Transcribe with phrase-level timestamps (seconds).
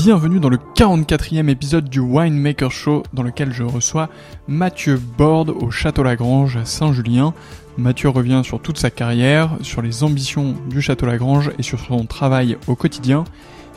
[0.00, 4.08] Bienvenue dans le 44e épisode du Winemaker Show dans lequel je reçois
[4.46, 7.34] Mathieu Borde au Château Lagrange à Saint-Julien.
[7.76, 12.06] Mathieu revient sur toute sa carrière, sur les ambitions du Château Lagrange et sur son
[12.06, 13.24] travail au quotidien.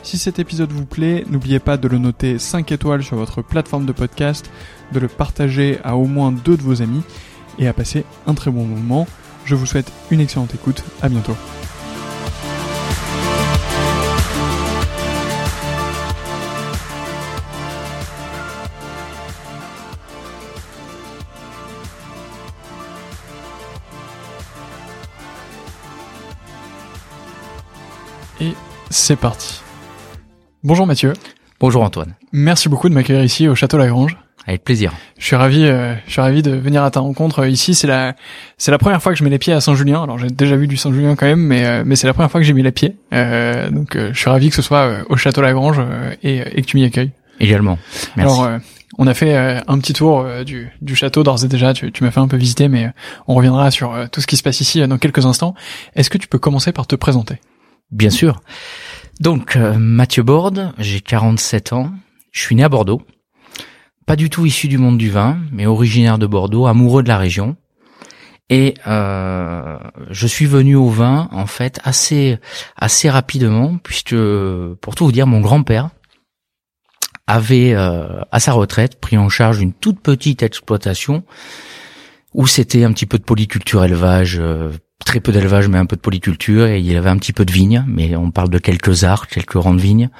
[0.04, 3.84] Si cet épisode vous plaît, n'oubliez pas de le noter 5 étoiles sur votre plateforme
[3.84, 4.48] de podcast,
[4.92, 7.02] de le partager à au moins deux de vos amis
[7.58, 9.08] et à passer un très bon moment.
[9.44, 11.34] Je vous souhaite une excellente écoute, à bientôt.
[28.42, 28.54] Et
[28.90, 29.60] c'est parti.
[30.64, 31.12] Bonjour Mathieu.
[31.60, 32.16] Bonjour Antoine.
[32.32, 34.16] Merci beaucoup de m'accueillir ici au Château Lagrange.
[34.48, 34.92] Avec plaisir.
[35.16, 37.76] Je suis ravi, euh, je suis ravi de venir à ta rencontre ici.
[37.76, 38.16] C'est la,
[38.58, 40.02] c'est la première fois que je mets les pieds à Saint-Julien.
[40.02, 42.40] Alors j'ai déjà vu du Saint-Julien quand même, mais euh, mais c'est la première fois
[42.40, 42.96] que j'ai mis les pieds.
[43.12, 45.80] Euh, donc je suis ravi que ce soit au Château Lagrange
[46.24, 47.12] et, et que tu m'y accueilles.
[47.38, 47.78] Également.
[48.16, 48.40] Merci.
[48.40, 48.58] Alors
[48.98, 51.74] on a fait un petit tour du, du château d'ores et déjà.
[51.74, 52.90] Tu, tu m'as fait un peu visiter, mais
[53.28, 55.54] on reviendra sur tout ce qui se passe ici dans quelques instants.
[55.94, 57.36] Est-ce que tu peux commencer par te présenter?
[57.92, 58.40] Bien sûr.
[59.20, 61.92] Donc, euh, Mathieu Borde, j'ai 47 ans,
[62.32, 63.02] je suis né à Bordeaux,
[64.06, 67.18] pas du tout issu du monde du vin, mais originaire de Bordeaux, amoureux de la
[67.18, 67.56] région.
[68.48, 69.78] Et euh,
[70.10, 72.38] je suis venu au vin en fait assez
[72.76, 74.16] assez rapidement, puisque
[74.80, 75.90] pour tout vous dire, mon grand-père
[77.26, 81.24] avait euh, à sa retraite pris en charge une toute petite exploitation
[82.34, 84.40] où c'était un petit peu de polyculture élevage,
[85.04, 87.44] très peu d'élevage, mais un peu de polyculture, et il y avait un petit peu
[87.44, 90.10] de vignes, mais on parle de quelques arcs, quelques rangs de vignes,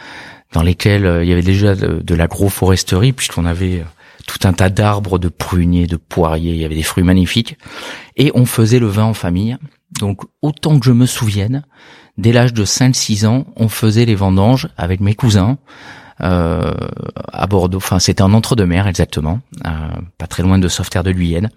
[0.53, 3.85] dans lesquels il y avait déjà de, de l'agroforesterie puisqu'on avait
[4.27, 7.57] tout un tas d'arbres, de pruniers, de poiriers, il y avait des fruits magnifiques.
[8.17, 9.57] Et on faisait le vin en famille.
[9.99, 11.65] Donc autant que je me souvienne,
[12.19, 15.59] dès l'âge de 5-6 ans, on faisait les vendanges avec mes cousins
[16.21, 16.73] euh,
[17.33, 17.79] à Bordeaux.
[17.79, 19.71] Enfin, c'était en entre-deux-mer exactement, euh,
[20.19, 21.51] pas très loin de Sauveterre de Guyenne.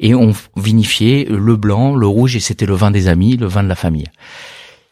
[0.00, 3.62] Et on vinifiait le blanc, le rouge, et c'était le vin des amis, le vin
[3.62, 4.08] de la famille.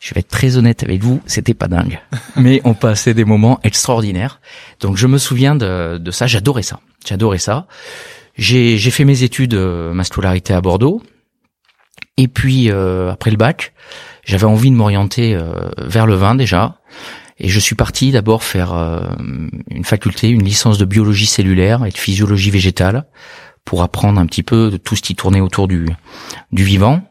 [0.00, 1.98] Je vais être très honnête avec vous, c'était pas dingue.
[2.36, 4.40] Mais on passait des moments extraordinaires.
[4.80, 6.80] Donc je me souviens de, de ça, j'adorais ça.
[7.04, 7.66] J'adorais ça.
[8.36, 11.02] J'ai fait mes études, euh, ma scolarité à Bordeaux.
[12.16, 13.72] Et puis euh, après le bac,
[14.24, 16.76] j'avais envie de m'orienter euh, vers le vin déjà.
[17.38, 18.72] Et je suis parti d'abord faire
[19.70, 23.06] une faculté, une licence de biologie cellulaire et de physiologie végétale
[23.68, 25.86] pour apprendre un petit peu de tout ce qui tournait autour du,
[26.52, 27.02] du vivant.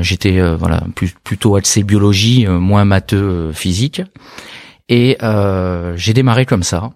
[0.00, 4.02] J'étais voilà plus, plutôt axé biologie, moins matheux physique.
[4.90, 5.16] Et
[5.96, 6.90] j'ai démarré comme ça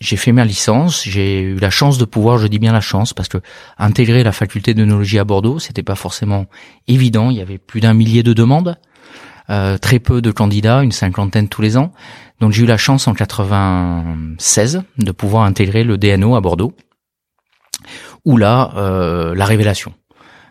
[0.00, 3.14] j'ai fait ma licence, j'ai eu la chance de pouvoir, je dis bien la chance,
[3.14, 3.38] parce que
[3.78, 6.46] intégrer la faculté d'œnologie à Bordeaux, c'était pas forcément
[6.86, 7.30] évident.
[7.30, 8.76] Il y avait plus d'un millier de demandes,
[9.48, 11.92] euh, très peu de candidats, une cinquantaine tous les ans.
[12.40, 16.74] Donc j'ai eu la chance en 96 de pouvoir intégrer le DNO à Bordeaux,
[18.26, 19.94] où là, euh, la révélation.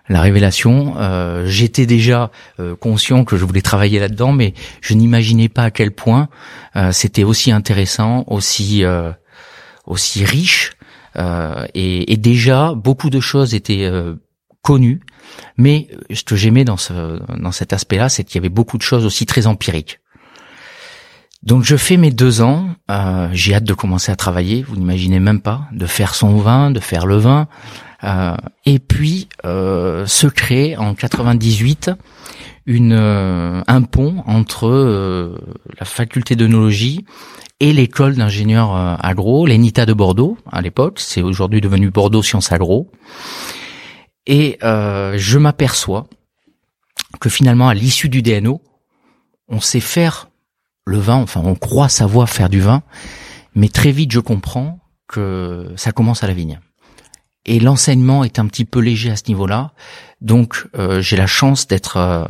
[0.09, 2.31] La révélation, euh, j'étais déjà
[2.79, 6.29] conscient que je voulais travailler là-dedans, mais je n'imaginais pas à quel point
[6.91, 8.83] c'était aussi intéressant, aussi
[9.85, 10.73] aussi riche
[11.17, 14.15] euh, et, et, déjà beaucoup de choses étaient euh,
[14.61, 15.01] connues.
[15.57, 18.83] Mais ce que j'aimais dans ce dans cet aspect-là, c'est qu'il y avait beaucoup de
[18.83, 19.99] choses aussi très empiriques.
[21.45, 25.19] Donc je fais mes deux ans, euh, j'ai hâte de commencer à travailler, vous n'imaginez
[25.19, 27.47] même pas, de faire son vin, de faire le vin,
[28.03, 31.91] euh, et puis euh, se crée en 98
[32.67, 35.37] une euh, un pont entre
[35.79, 37.05] la faculté d'œnologie
[37.59, 42.91] et l'école d'ingénieurs agro, l'ENITA de Bordeaux à l'époque, c'est aujourd'hui devenu Bordeaux Sciences Agro.
[44.27, 46.07] Et je m'aperçois
[47.21, 48.61] que finalement, à l'issue du DNO,
[49.47, 50.27] on sait faire
[50.85, 52.83] le vin, enfin on croit savoir faire du vin,
[53.55, 56.59] mais très vite je comprends que ça commence à la vigne
[57.45, 59.71] et l'enseignement est un petit peu léger à ce niveau-là.
[60.21, 62.25] Donc euh, j'ai la chance d'être, euh,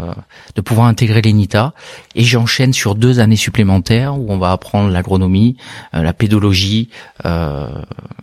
[0.55, 1.73] de pouvoir intégrer l'ENITA
[2.15, 5.55] et j'enchaîne sur deux années supplémentaires où on va apprendre l'agronomie,
[5.93, 6.89] euh, la pédologie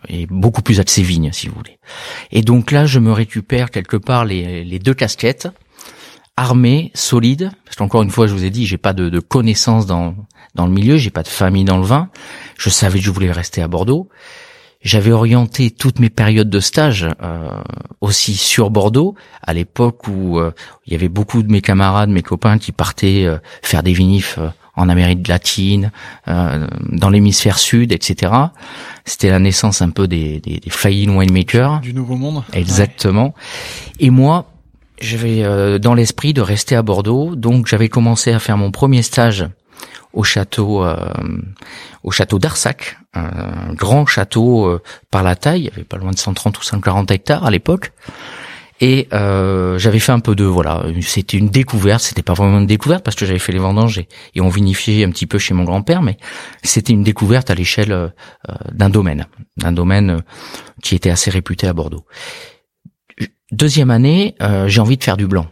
[0.08, 1.78] et beaucoup plus accès vignes si vous voulez.
[2.32, 5.48] Et donc là je me récupère quelque part les, les deux casquettes
[6.36, 9.86] armé, solide, parce qu'encore une fois, je vous ai dit, j'ai pas de, de connaissances
[9.86, 10.14] dans
[10.54, 12.10] dans le milieu, j'ai pas de famille dans le vin.
[12.58, 14.08] Je savais que je voulais rester à Bordeaux.
[14.82, 17.62] J'avais orienté toutes mes périodes de stage euh,
[18.00, 20.50] aussi sur Bordeaux, à l'époque où euh,
[20.86, 24.38] il y avait beaucoup de mes camarades, mes copains qui partaient euh, faire des vinifs
[24.74, 25.92] en Amérique latine,
[26.26, 28.32] dans l'hémisphère sud, etc.
[29.04, 31.80] C'était la naissance un peu des, des, des flying winemakers.
[31.80, 32.42] Du nouveau monde.
[32.54, 33.34] Exactement.
[34.00, 34.51] Et moi,
[35.02, 39.46] j'avais dans l'esprit de rester à Bordeaux, donc j'avais commencé à faire mon premier stage
[40.12, 40.96] au château euh,
[42.02, 46.10] au château d'Arsac, un grand château euh, par la taille, il y avait pas loin
[46.10, 47.92] de 130 ou 140 hectares à l'époque.
[48.80, 52.66] Et euh, j'avais fait un peu de voilà, c'était une découverte, c'était pas vraiment une
[52.66, 55.54] découverte parce que j'avais fait les vendanges et, et, on vinifiait un petit peu chez
[55.54, 56.16] mon grand-père, mais
[56.64, 58.12] c'était une découverte à l'échelle
[58.72, 59.26] d'un domaine,
[59.56, 60.22] d'un domaine
[60.82, 62.04] qui était assez réputé à Bordeaux.
[63.52, 64.34] Deuxième année,
[64.66, 65.46] j'ai envie de faire du blanc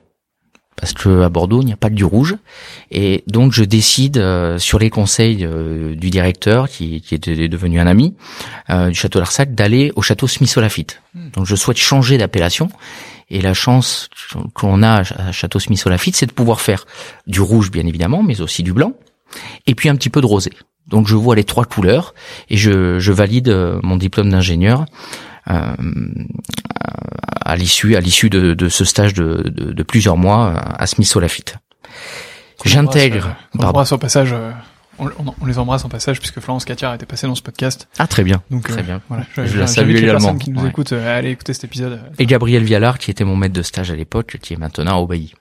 [0.80, 2.36] parce que à Bordeaux il n'y a pas de du rouge
[2.90, 7.78] et donc je décide euh, sur les conseils euh, du directeur qui, qui était devenu
[7.78, 8.14] un ami
[8.70, 11.02] euh, du château d'Arsac d'aller au château Smith Olafite.
[11.14, 11.30] Hmm.
[11.34, 12.70] Donc je souhaite changer d'appellation
[13.28, 14.08] et la chance
[14.54, 16.86] qu'on a à château Smith Olafite c'est de pouvoir faire
[17.26, 18.94] du rouge bien évidemment mais aussi du blanc
[19.66, 20.50] et puis un petit peu de rosé.
[20.86, 22.14] Donc je vois les trois couleurs
[22.48, 24.86] et je, je valide mon diplôme d'ingénieur
[25.48, 25.74] euh,
[27.44, 31.10] à l'issue à l'issue de, de, ce stage de, de, de plusieurs mois à Smith
[31.16, 31.56] Olafite.
[32.64, 33.36] J'intègre.
[33.58, 34.32] On embrasse au passage.
[34.32, 34.50] Euh,
[34.98, 37.88] on, on, les embrasse en passage puisque Florence Catiard était passée dans ce podcast.
[37.98, 38.42] Ah très bien.
[38.50, 39.00] Donc très euh, bien.
[39.08, 40.36] Voilà, je, je la salue également.
[40.36, 42.00] qui nous écoute, euh, allez écouter cet épisode.
[42.18, 45.00] Et Gabriel Vialard qui était mon maître de stage à l'époque, qui est maintenant à
[45.00, 45.34] Aubailly.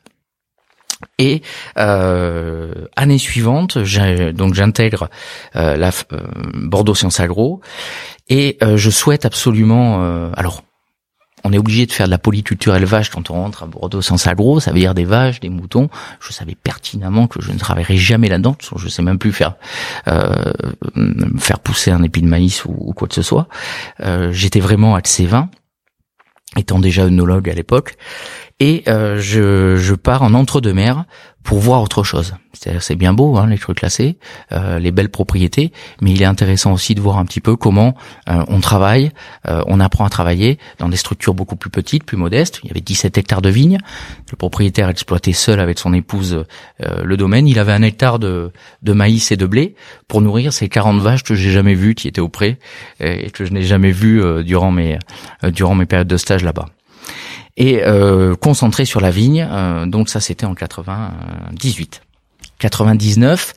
[1.17, 1.41] Et
[1.77, 5.09] euh, année suivante, donc j'intègre
[5.55, 6.19] euh, la euh,
[6.55, 7.61] Bordeaux Sciences Agro
[8.27, 10.03] et euh, je souhaite absolument.
[10.03, 10.63] Euh, alors,
[11.43, 14.27] on est obligé de faire de la polyculture élevage quand on rentre à Bordeaux Sciences
[14.27, 15.89] Agro, ça veut dire des vaches, des moutons.
[16.19, 18.55] Je savais pertinemment que je ne travaillerais jamais là-dedans.
[18.75, 19.55] Je sais même plus faire
[21.37, 23.47] faire pousser un épi de maïs ou, quoi que ce soit.
[24.31, 25.49] J'étais vraiment axé vin,
[26.57, 27.95] étant déjà œnologue à l'époque.
[28.59, 31.05] Et euh, je, je pars en entre-deux-mers
[31.43, 32.35] pour voir autre chose.
[32.53, 34.17] C'est bien beau, hein, les trucs classés,
[34.51, 37.95] euh, les belles propriétés, mais il est intéressant aussi de voir un petit peu comment
[38.27, 39.11] euh, on travaille,
[39.47, 42.59] euh, on apprend à travailler dans des structures beaucoup plus petites, plus modestes.
[42.63, 43.77] Il y avait 17 hectares de vignes.
[44.29, 46.45] Le propriétaire exploitait seul avec son épouse
[46.79, 47.47] le domaine.
[47.47, 48.51] Il avait un hectare de,
[48.83, 49.75] de maïs et de blé
[50.07, 52.59] pour nourrir ces 40 vaches que j'ai jamais vues, qui étaient au pré
[52.99, 54.99] et que je n'ai jamais vues durant mes
[55.43, 56.65] durant mes périodes de stage là-bas
[57.59, 59.47] et euh, concentré sur la vigne.
[59.51, 62.01] Euh, donc ça, c'était en 98.
[62.57, 63.53] 99,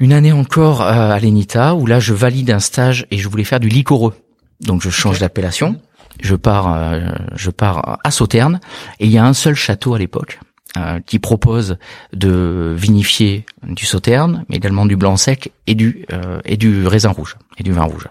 [0.00, 3.44] une année encore euh, à l'ENITA où là, je valide un stage et je voulais
[3.44, 4.14] faire du liquoreux.
[4.60, 5.80] Donc je change d'appellation.
[6.20, 8.60] Je pars, euh, je pars à Sauternes
[8.98, 10.40] et il y a un seul château à l'époque
[10.76, 11.78] euh, qui propose
[12.12, 17.10] de vinifier du sauterne, mais également du blanc sec et du euh, et du raisin
[17.10, 18.06] rouge et du vin rouge.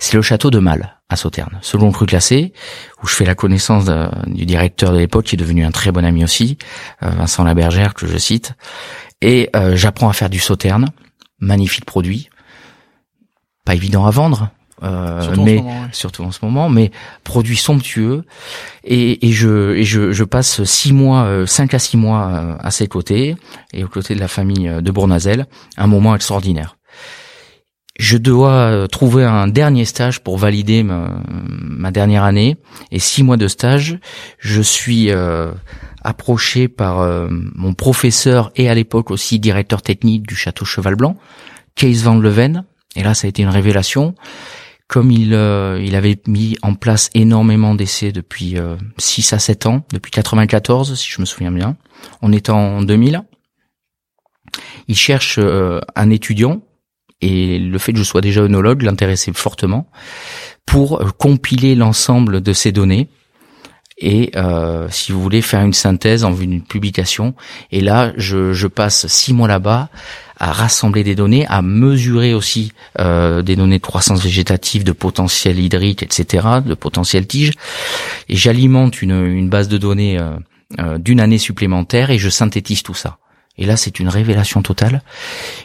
[0.00, 2.52] C'est le château de Mal à Sauterne, selon cru classé,
[3.00, 3.84] où je fais la connaissance
[4.26, 6.58] du directeur de l'époque, qui est devenu un très bon ami aussi,
[7.04, 8.54] euh, Vincent Labergère que je cite,
[9.20, 10.88] et j'apprends à faire du sauterne,
[11.38, 12.28] magnifique produit,
[13.64, 14.50] pas évident à vendre,
[14.82, 16.90] euh, surtout mais en moment, surtout en ce moment, mais
[17.22, 18.24] produit somptueux
[18.82, 22.56] et, et je et je, je passe six mois, euh, cinq à six mois euh,
[22.58, 23.36] à ses côtés
[23.72, 26.76] et aux côtés de la famille de Bournazel, un moment extraordinaire.
[27.96, 32.56] Je dois trouver un dernier stage pour valider ma, ma dernière année
[32.90, 34.00] et six mois de stage.
[34.40, 35.12] Je suis
[36.02, 41.16] approché par mon professeur et à l'époque aussi directeur technique du château Cheval Blanc,
[41.76, 42.64] Kees van Leven.
[42.96, 44.16] Et là, ça a été une révélation
[44.88, 49.66] comme il, euh, il avait mis en place énormément d'essais depuis euh, 6 à 7
[49.66, 51.76] ans, depuis 94 si je me souviens bien,
[52.22, 53.22] on est en 2000,
[54.88, 56.62] il cherche euh, un étudiant,
[57.20, 59.90] et le fait que je sois déjà œnologue l'intéressait fortement,
[60.66, 63.08] pour euh, compiler l'ensemble de ces données,
[63.96, 64.32] et
[64.90, 67.34] si vous voulez faire une synthèse en vue d'une publication.
[67.70, 69.88] Et là, je, je passe six mois là-bas
[70.38, 75.58] à rassembler des données, à mesurer aussi euh, des données de croissance végétative, de potentiel
[75.58, 77.52] hydrique, etc., de potentiel tige.
[78.28, 80.36] Et j'alimente une, une, base de données euh,
[80.80, 83.18] euh, d'une année supplémentaire et je synthétise tout ça.
[83.56, 85.02] Et là, c'est une révélation totale.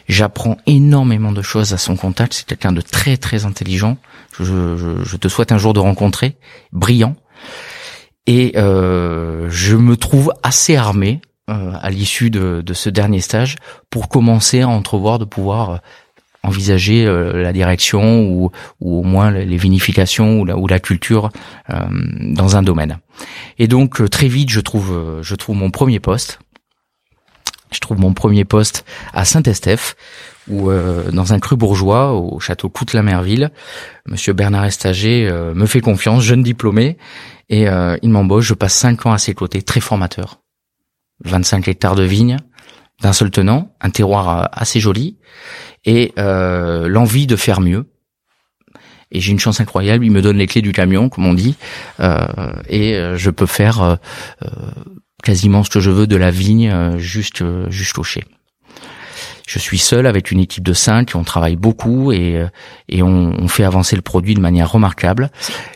[0.08, 2.34] J'apprends énormément de choses à son contact.
[2.34, 3.98] C'est quelqu'un de très très intelligent.
[4.38, 6.36] Je, je, je, te souhaite un jour de rencontrer,
[6.72, 7.16] brillant.
[8.30, 11.20] Et euh, je me trouve assez armé
[11.50, 13.56] euh, à l'issue de, de, ce dernier stage
[13.90, 15.76] pour commencer à entrevoir de pouvoir euh,
[16.44, 21.30] envisager euh, la direction ou, ou au moins les vinifications ou la, ou la culture
[21.68, 22.98] dans un domaine.
[23.58, 26.38] Et donc très vite je trouve je trouve mon premier poste.
[27.72, 29.96] Je trouve mon premier poste à Saint-Estèphe
[30.48, 30.70] ou
[31.12, 33.50] dans un cru bourgeois au château Coute-la-Merville.
[34.06, 36.96] Monsieur Bernard Estager me fait confiance, jeune diplômé,
[37.50, 37.66] et
[38.02, 38.46] il m'embauche.
[38.46, 40.40] Je passe cinq ans à ses côtés, très formateur
[41.24, 42.38] 25 hectares de vignes
[43.00, 45.16] d'un seul tenant, un terroir assez joli,
[45.84, 47.86] et euh, l'envie de faire mieux.
[49.10, 51.56] Et j'ai une chance incroyable, il me donne les clés du camion, comme on dit,
[51.98, 52.26] euh,
[52.68, 53.96] et euh, je peux faire euh,
[55.22, 58.24] quasiment ce que je veux de la vigne juste jusqu'au chai.
[59.48, 62.46] Je suis seul avec une équipe de cinq, on travaille beaucoup et,
[62.88, 65.30] et on, on fait avancer le produit de manière remarquable.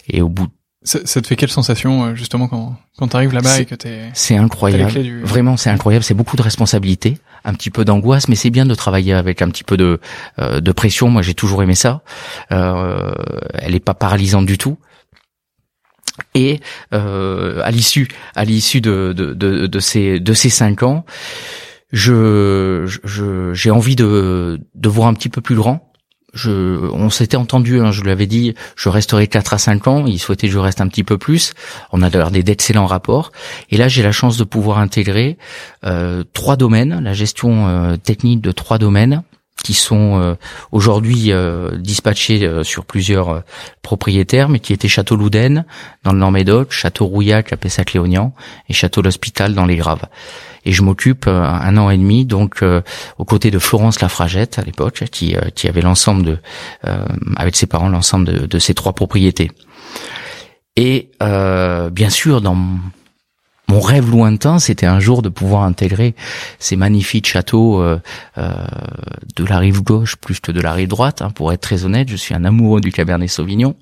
[0.07, 0.47] Et au bout
[0.85, 4.11] ça, ça, te fait quelle sensation euh, justement quand quand t'arrives là-bas et que t'es
[4.13, 4.93] C'est incroyable.
[5.23, 6.05] Vraiment, c'est incroyable.
[6.05, 9.49] C'est beaucoup de responsabilités, un petit peu d'angoisse, mais c'est bien de travailler avec un
[9.49, 10.01] petit peu de
[10.39, 11.09] euh, de pression.
[11.09, 12.03] Moi, j'ai toujours aimé ça.
[12.53, 13.15] Euh,
[13.55, 14.79] elle est pas paralysante du tout.
[16.35, 16.61] Et
[16.93, 21.05] euh, à l'issue à l'issue de, de, de, de ces de ces cinq ans,
[21.93, 22.85] je
[23.55, 25.94] j'ai envie de de voir un petit peu plus grand
[26.47, 30.19] on s'était entendu, hein, je lui avais dit, je resterai 4 à 5 ans, il
[30.19, 31.55] souhaitait que je reste un petit peu plus.
[31.93, 33.33] On a d'ailleurs d'excellents rapports.
[33.71, 35.37] Et là, j'ai la chance de pouvoir intégrer
[35.85, 39.23] euh, trois domaines, la gestion euh, technique de trois domaines
[39.63, 40.35] qui sont euh,
[40.73, 41.33] aujourd'hui
[41.79, 43.43] dispatchés sur plusieurs
[43.83, 45.65] propriétaires, mais qui étaient Château Louden
[46.03, 48.35] dans le Nord-Médoc, Château Rouillac à Pessac-Léognan
[48.69, 50.07] et Château l'Hospital dans les Graves
[50.65, 52.81] et je m'occupe euh, un an et demi donc euh,
[53.19, 56.39] aux côtés de Florence Lafragette à l'époque qui euh, qui avait l'ensemble de
[57.37, 59.51] avec ses parents l'ensemble de, de, ces trois propriétés.
[60.77, 62.57] Et bien sûr dans
[63.69, 66.15] mon rêve lointain, c'était un jour de pouvoir intégrer
[66.59, 67.83] ces magnifiques châteaux
[68.37, 71.23] de la rive gauche plus que de la rive droite.
[71.23, 73.75] Hein, pour être très honnête, je suis un amoureux du Cabernet Sauvignon.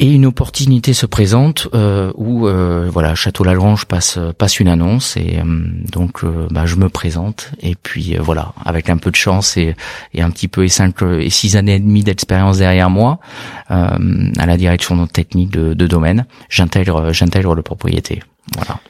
[0.00, 5.16] Et une opportunité se présente euh, où euh, voilà Château Lagrange passe passe une annonce
[5.16, 5.44] et euh,
[5.92, 9.76] donc euh, bah, je me présente et puis voilà avec un peu de chance et,
[10.12, 13.20] et un petit peu et cinq et six années et demie d'expérience derrière moi
[13.68, 18.22] à la direction technique de, de domaine j'intègre j'intègre le propriété
[18.56, 18.80] voilà.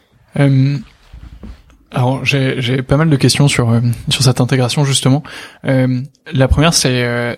[1.91, 5.23] alors j'ai pas mal de questions sur sur cette intégration justement.
[5.63, 7.37] la première c'est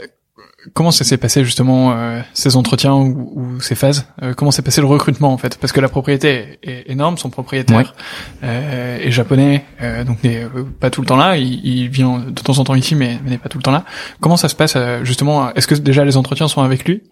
[0.75, 4.80] Comment ça s'est passé justement euh, ces entretiens ou, ces phases euh, Comment s'est passé
[4.80, 5.58] le recrutement en fait?
[5.58, 7.94] Parce que la propriété est, énorme, son propriétaire
[8.42, 10.46] euh, est japonais, euh, donc n'est
[10.80, 11.37] pas tout le temps là.
[11.37, 13.73] Il, il, vient de temps en temps ici, mais, mais n'est pas tout le temps
[13.73, 13.85] là.
[14.20, 15.52] Comment ça se passe justement?
[15.54, 17.02] Est-ce que déjà les entretiens sont avec lui?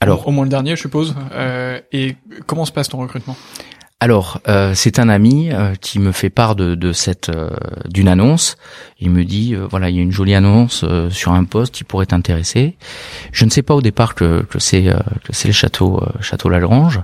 [0.00, 1.14] Alors, au moins le dernier, je suppose.
[1.92, 2.16] et
[2.46, 3.36] comment se passe ton recrutement?
[4.02, 7.50] Alors, euh, c'est un ami euh, qui me fait part de, de cette euh,
[7.88, 8.56] d'une annonce.
[8.98, 12.06] Il me dit voilà, il y a une jolie annonce sur un poste qui pourrait
[12.06, 12.76] t'intéresser.
[13.30, 14.82] Je ne sais pas au départ que, que c'est
[15.24, 17.00] que c'est le château château Lagrange.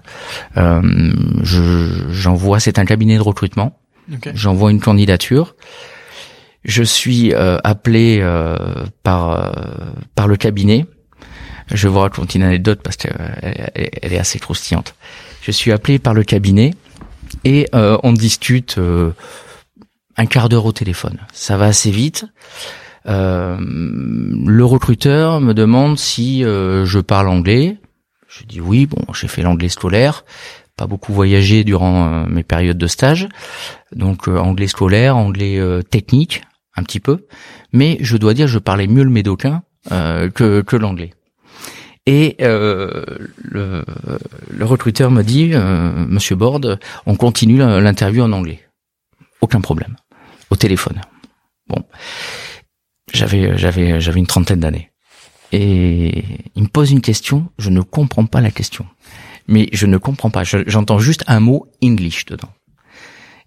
[2.10, 3.78] j'envoie, c'est un cabinet de recrutement.
[4.34, 5.54] J'envoie une candidature.
[6.64, 8.24] Je suis appelé
[9.04, 9.52] par
[10.16, 10.84] par le cabinet.
[11.70, 14.96] Je vais vous raconter une anecdote parce qu'elle elle est assez croustillante.
[15.42, 16.74] Je suis appelé par le cabinet
[17.44, 19.12] et euh, on discute euh,
[20.16, 21.18] un quart d'heure au téléphone.
[21.32, 22.26] Ça va assez vite.
[23.06, 27.78] Euh, le recruteur me demande si je parle anglais.
[28.28, 28.86] Je dis oui.
[28.86, 30.24] Bon, j'ai fait l'anglais scolaire,
[30.76, 33.28] pas beaucoup voyagé durant mes périodes de stage,
[33.92, 36.42] donc anglais scolaire, anglais technique,
[36.76, 37.26] un petit peu.
[37.72, 41.14] Mais je dois dire, je parlais mieux le médocain que l'anglais.
[42.10, 43.04] Et euh,
[43.36, 43.84] le,
[44.50, 48.66] le, recruteur me dit, euh, Monsieur Borde, on continue l'interview en anglais.
[49.42, 49.94] Aucun problème.
[50.48, 51.02] Au téléphone.
[51.68, 51.84] Bon,
[53.12, 54.90] j'avais j'avais j'avais une trentaine d'années.
[55.52, 56.24] Et
[56.54, 58.86] il me pose une question, je ne comprends pas la question.
[59.46, 60.44] Mais je ne comprends pas.
[60.44, 62.48] J'entends juste un mot English dedans.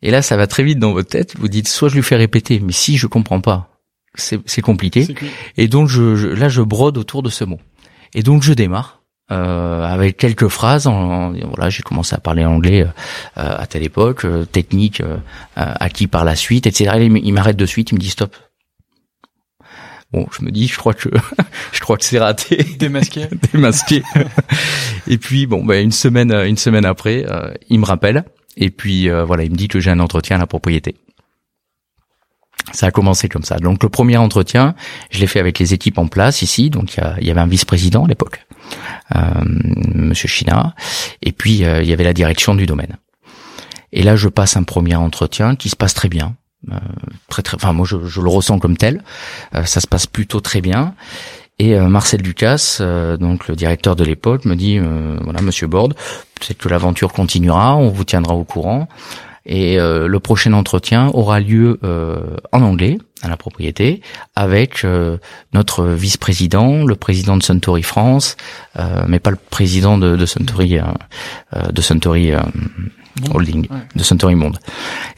[0.03, 1.36] Et là, ça va très vite dans votre tête.
[1.36, 3.72] Vous dites soit je lui fais répéter, mais si je comprends pas,
[4.13, 5.08] c'est compliqué.
[5.58, 7.60] Et donc je, là, je brode autour de ce mot.
[8.13, 9.01] Et donc je démarre.
[9.32, 10.88] Euh, avec quelques phrases.
[10.88, 12.88] En, voilà, j'ai commencé à parler anglais euh,
[13.36, 15.18] à telle époque, euh, technique euh,
[15.56, 16.98] acquis par la suite, etc.
[17.00, 18.36] il m'arrête de suite, il me dit stop.
[20.12, 21.08] Bon, je me dis, je crois que
[21.72, 22.58] je crois que c'est raté.
[22.77, 23.27] Démasqué.
[23.53, 24.03] Démasqué.
[25.08, 27.25] et puis bon, ben une semaine une semaine après,
[27.70, 28.25] il me rappelle
[28.57, 30.96] et puis voilà, il me dit que j'ai un entretien à la propriété.
[32.74, 33.57] Ça a commencé comme ça.
[33.57, 34.75] Donc le premier entretien,
[35.10, 36.70] je l'ai fait avec les équipes en place ici.
[36.70, 38.46] Donc il y, avait un vice-président à l'époque,
[39.16, 40.75] euh, Monsieur China,
[41.22, 42.98] et puis euh, il y avait la direction du domaine.
[43.94, 46.36] Et là, je passe un premier entretien qui se passe très bien.
[46.72, 46.77] Euh,
[47.27, 47.55] très très.
[47.55, 49.03] Enfin, moi, je, le ressens comme tel.
[49.55, 50.94] Euh, ça se passe plutôt très bien.
[51.60, 56.68] Et Marcel Ducasse, donc le directeur de l'époque, me dit voilà, Monsieur Borde, peut-être que
[56.70, 58.88] l'aventure continuera, on vous tiendra au courant.
[59.46, 64.01] Et euh, le prochain entretien aura lieu euh, en anglais à la propriété
[64.36, 65.18] avec euh,
[65.54, 68.38] notre vice-président, le président de Suntory France,
[69.08, 70.80] mais pas le président de, de Suntory
[71.54, 72.34] de Suntory
[73.34, 74.58] Holding, de Suntory Monde.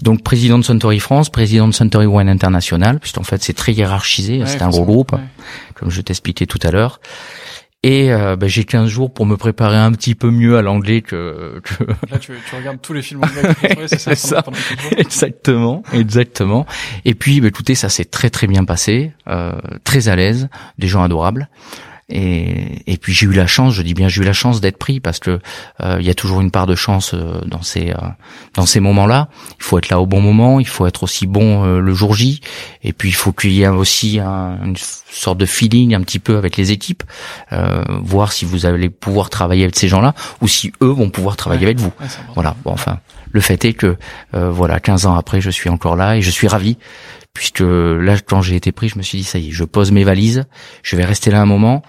[0.02, 4.44] Donc président de Suntory France, président de Suntory Wine International, puisqu'en fait c'est très hiérarchisé,
[4.46, 5.16] c'est un gros groupe,
[5.76, 7.00] comme je t'expliquais tout à l'heure.
[7.86, 11.02] Et euh, bah, j'ai 15 jours pour me préparer un petit peu mieux à l'anglais
[11.02, 11.84] que, que...
[12.10, 14.44] Là, tu, tu, regardes tous les films anglais c'est ça, ça.
[14.98, 16.66] Exactement, exactement.
[17.04, 20.88] Et puis, bah, écoutez, ça s'est très très bien passé, euh, très à l'aise, des
[20.88, 21.50] gens adorables.
[22.10, 24.78] Et, et puis j'ai eu la chance, je dis bien j'ai eu la chance d'être
[24.78, 25.40] pris parce que
[25.82, 27.96] euh, il y a toujours une part de chance euh, dans ces euh,
[28.56, 29.30] dans ces moments-là.
[29.58, 32.42] Il faut être là au bon moment, il faut être aussi bon le jour J,
[32.84, 36.20] et puis il faut qu'il y ait aussi un, une sorte de feeling un petit
[36.20, 37.04] peu avec les équipes,
[38.02, 41.66] voir si vous allez pouvoir travailler avec ces gens-là ou si eux vont pouvoir travailler
[41.66, 41.92] avec vous.
[42.36, 42.56] voilà.
[42.64, 43.00] Bon, enfin,
[43.32, 43.98] le fait est que
[44.34, 46.78] voilà, 15 ans après, je suis encore là et je suis ravi
[47.34, 49.92] puisque là, quand j'ai été pris, je me suis dit, ça y est, je pose
[49.92, 50.46] mes valises,
[50.84, 51.84] je vais rester là un moment.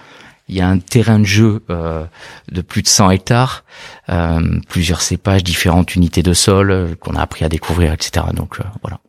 [0.48, 2.04] Il y a un terrain de jeu euh,
[2.52, 3.64] de plus de 100 hectares,
[4.10, 8.26] euh, plusieurs cépages, différentes unités de sol euh, qu'on a appris à découvrir, etc.
[8.34, 9.00] Donc voilà.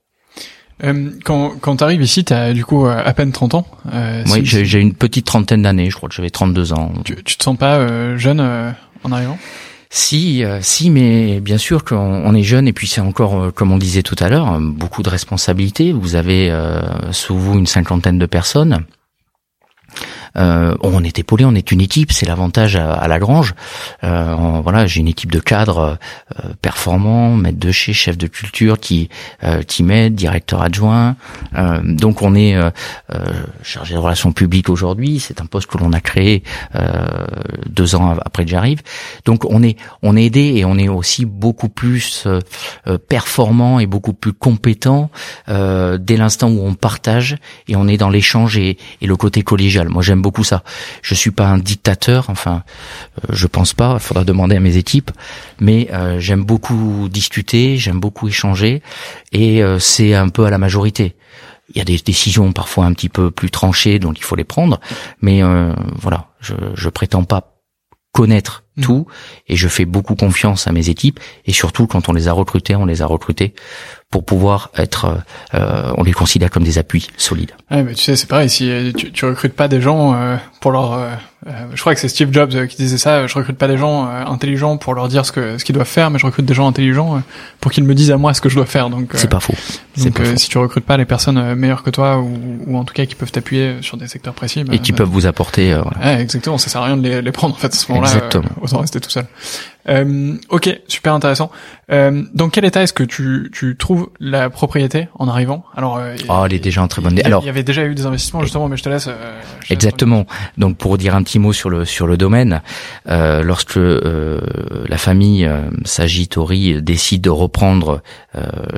[1.26, 3.68] quand quand tu arrives ici, tu as du coup à peine 30 ans.
[4.32, 6.94] oui, j'ai une petite trentaine d'années, je crois que j'avais 32 ans.
[7.04, 9.38] Tu, tu te sens pas jeune en arrivant?
[9.96, 13.52] Si, euh, si, mais bien sûr qu'on on est jeune et puis c'est encore, euh,
[13.52, 15.94] comme on disait tout à l'heure, beaucoup de responsabilités.
[15.94, 16.82] Vous avez euh,
[17.14, 18.84] sous vous une cinquantaine de personnes.
[20.38, 23.54] Euh, on est épaulé, on est une équipe, c'est l'avantage à, la grange.
[24.04, 25.98] Euh, voilà, j'ai une équipe de cadres
[26.44, 29.10] euh, performants, maître de chez, chef de culture qui
[29.44, 31.16] euh, qui m'aide, directeur adjoint.
[31.56, 32.56] Euh, donc on est
[33.64, 35.20] chargé de relations publiques aujourd'hui.
[35.20, 36.44] C'est un poste que l'on a créé
[37.68, 38.82] deux ans après que j'arrive.
[39.26, 42.28] Donc on est on est aidé et on est aussi beaucoup plus
[43.08, 45.10] performant et beaucoup plus compétent
[45.48, 49.90] dès l'instant où on partage et on est dans l'échange et, et le côté collégial.
[49.90, 50.64] Moi j'aime beaucoup ça.
[51.04, 52.64] Je suis pas un dictateur, enfin,
[53.20, 53.94] euh, je pense pas.
[53.94, 55.12] Il faudra demander à mes équipes,
[55.60, 58.82] mais euh, j'aime beaucoup discuter, j'aime beaucoup échanger,
[59.32, 61.16] et euh, c'est un peu à la majorité.
[61.70, 64.44] Il y a des décisions parfois un petit peu plus tranchées, donc il faut les
[64.44, 64.80] prendre.
[65.22, 65.42] Mais
[66.00, 67.56] voilà, je, je prétends pas
[68.12, 68.82] connaître mmh.
[68.82, 69.08] tout
[69.48, 72.76] et je fais beaucoup confiance à mes équipes et surtout quand on les a recrutés,
[72.76, 73.56] on les a recrutés
[74.16, 75.18] pour pouvoir être,
[75.56, 77.52] euh, on les considère comme des appuis solides.
[77.70, 78.50] Ouais, mais tu sais, c'est pareil.
[78.50, 81.12] Si euh, tu, tu recrutes pas des gens euh, pour leur, euh,
[81.46, 83.28] euh, je crois que c'est Steve Jobs qui disait ça.
[83.28, 86.10] Je recrute pas des gens intelligents pour leur dire ce que ce qu'ils doivent faire,
[86.10, 87.22] mais je recrute des gens intelligents
[87.62, 88.90] pour qu'ils me disent à moi ce que je dois faire.
[88.90, 89.54] Donc c'est pas faux.
[89.96, 93.06] Donc si tu recrutes pas les personnes meilleures que toi ou, ou en tout cas
[93.06, 95.76] qui peuvent t'appuyer sur des secteurs précis, bah, et qui bah, peuvent vous apporter.
[95.76, 96.58] Ouais, exactement.
[96.58, 98.10] Ça sert à rien de les, les prendre en fait à ce moment-là.
[98.60, 99.28] autant rester tout seul.
[99.88, 101.52] Euh, ok, super intéressant.
[101.92, 105.64] Euh, dans quel état est-ce que tu, tu trouves la propriété en arrivant?
[105.76, 107.20] Alors, euh, oh, elle est déjà en très bonne.
[107.24, 109.08] Alors, il y avait déjà eu des investissements justement, mais je te laisse.
[109.08, 110.26] Euh, exactement.
[110.58, 112.62] Donc, pour dire un petit mot sur le sur le domaine,
[113.08, 114.40] euh, lorsque euh,
[114.88, 118.02] la famille euh, Sagitori décide de reprendre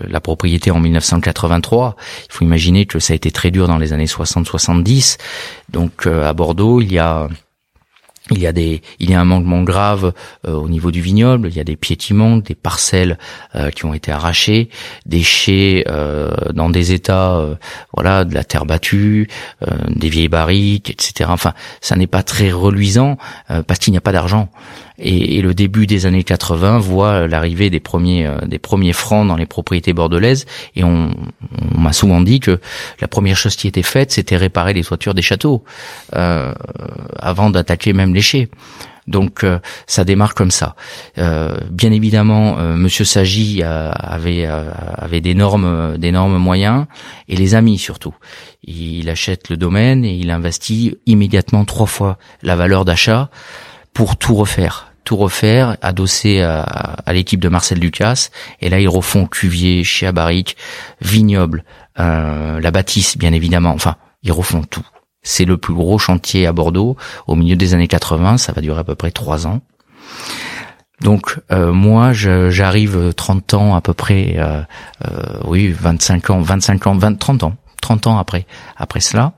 [0.07, 1.95] la propriété en 1983,
[2.29, 5.17] il faut imaginer que ça a été très dur dans les années 60-70.
[5.69, 7.27] Donc, à Bordeaux, il y a
[8.31, 10.13] il y a des, il y a un manquement grave
[10.47, 11.49] euh, au niveau du vignoble.
[11.49, 13.17] Il y a des piétiments, des parcelles
[13.55, 14.69] euh, qui ont été arrachées,
[15.05, 17.57] des chais euh, dans des états,
[17.93, 19.29] voilà, de la terre battue,
[19.89, 21.29] des vieilles barriques, etc.
[21.31, 24.49] Enfin, ça n'est pas très reluisant parce qu'il n'y a pas d'argent.
[24.99, 29.27] Et, et, le début des années 80 voit l'arrivée des premiers euh, des premiers francs
[29.27, 30.45] dans les propriétés bordelaises.
[30.75, 31.11] Et on,
[31.75, 32.59] on m'a souvent dit que
[32.99, 35.63] la première chose qui était faite, c'était réparer les toitures des châteaux
[36.15, 36.53] euh,
[37.17, 38.49] avant d'attaquer même les chais.
[39.07, 40.75] Donc euh, ça démarre comme ça.
[41.17, 46.85] Euh, bien évidemment, euh, Monsieur Sagi avait avait d'énormes d'énormes moyens
[47.27, 48.13] et les amis surtout.
[48.63, 53.29] Il achète le domaine et il investit immédiatement trois fois la valeur d'achat
[53.93, 58.27] pour tout refaire tout refaire, adossé à, l'équipe de Marcel Lucas.
[58.59, 60.57] Et là, ils refont Cuvier, Chiabaric,
[60.99, 61.63] Vignoble,
[61.97, 63.71] euh, la bâtisse, bien évidemment.
[63.71, 64.85] Enfin, ils refont tout.
[65.23, 68.37] C'est le plus gros chantier à Bordeaux au milieu des années 80.
[68.37, 69.61] Ça va durer à peu près trois ans.
[70.99, 74.61] Donc euh, moi j'arrive 30 ans à peu près euh,
[75.07, 79.33] euh, oui 25 ans 25 ans 20 30 ans 30 ans après après cela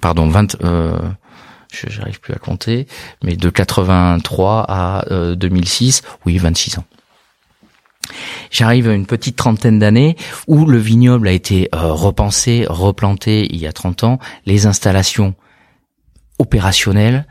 [0.00, 1.25] pardon 20 euh, je
[1.72, 2.86] j'arrive plus à compter,
[3.22, 6.84] mais de 83 à 2006, euh, oui, 26 ans.
[8.50, 13.58] J'arrive à une petite trentaine d'années où le vignoble a été euh, repensé, replanté il
[13.58, 15.34] y a 30 ans, les installations
[16.38, 17.26] opérationnelles,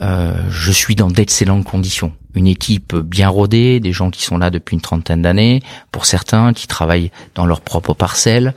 [0.00, 2.12] euh, je suis dans d'excellentes conditions.
[2.34, 6.52] Une équipe bien rodée, des gens qui sont là depuis une trentaine d'années, pour certains
[6.52, 8.54] qui travaillent dans leur propre parcelle.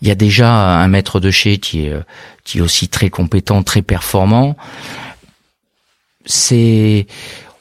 [0.00, 1.94] Il y a déjà un maître de chez qui est,
[2.44, 4.56] qui est aussi très compétent, très performant.
[6.26, 7.06] C'est,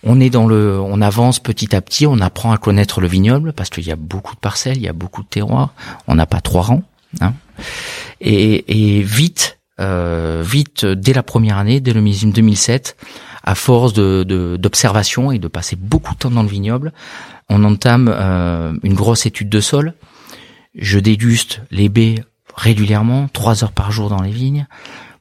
[0.04, 3.54] on est dans le, on avance petit à petit, on apprend à connaître le vignoble
[3.54, 5.74] parce qu'il y a beaucoup de parcelles, il y a beaucoup de terroirs.
[6.08, 6.84] On n'a pas trois rangs,
[7.22, 7.34] hein.
[8.20, 12.96] et, et vite, euh, vite, dès la première année, dès le millésime 2007,
[13.44, 14.24] à force de
[14.58, 16.94] d'observation et de passer beaucoup de temps dans le vignoble,
[17.50, 19.94] on entame euh, une grosse étude de sol.
[20.76, 22.24] Je déguste les baies
[22.56, 24.68] régulièrement, trois heures par jour dans les vignes,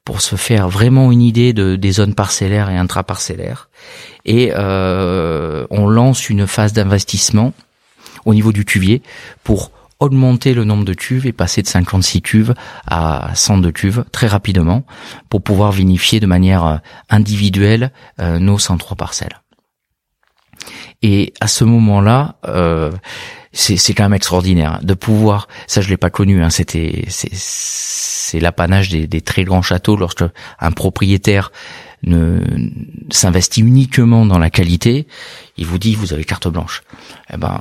[0.05, 3.69] pour se faire vraiment une idée de, des zones parcellaires et intraparcellaires.
[4.25, 7.53] Et euh, on lance une phase d'investissement
[8.25, 9.03] au niveau du cuvier
[9.45, 12.55] pour augmenter le nombre de cuves et passer de 56 cuves
[12.87, 14.85] à 102 cuves très rapidement
[15.29, 16.77] pour pouvoir vinifier de manière euh,
[17.11, 19.41] individuelle euh, nos 103 parcelles.
[21.03, 22.91] Et à ce moment-là, euh,
[23.53, 25.49] c'est quand même extraordinaire de pouvoir.
[25.67, 26.43] Ça, je l'ai pas connu.
[26.43, 30.25] Hein, C'était c'est l'apanage des, des, très grands châteaux lorsque
[30.61, 31.51] un propriétaire
[32.03, 32.41] ne
[33.11, 35.07] s'investit uniquement dans la qualité.
[35.57, 36.83] Il vous dit vous avez carte blanche.
[37.33, 37.61] Eh ben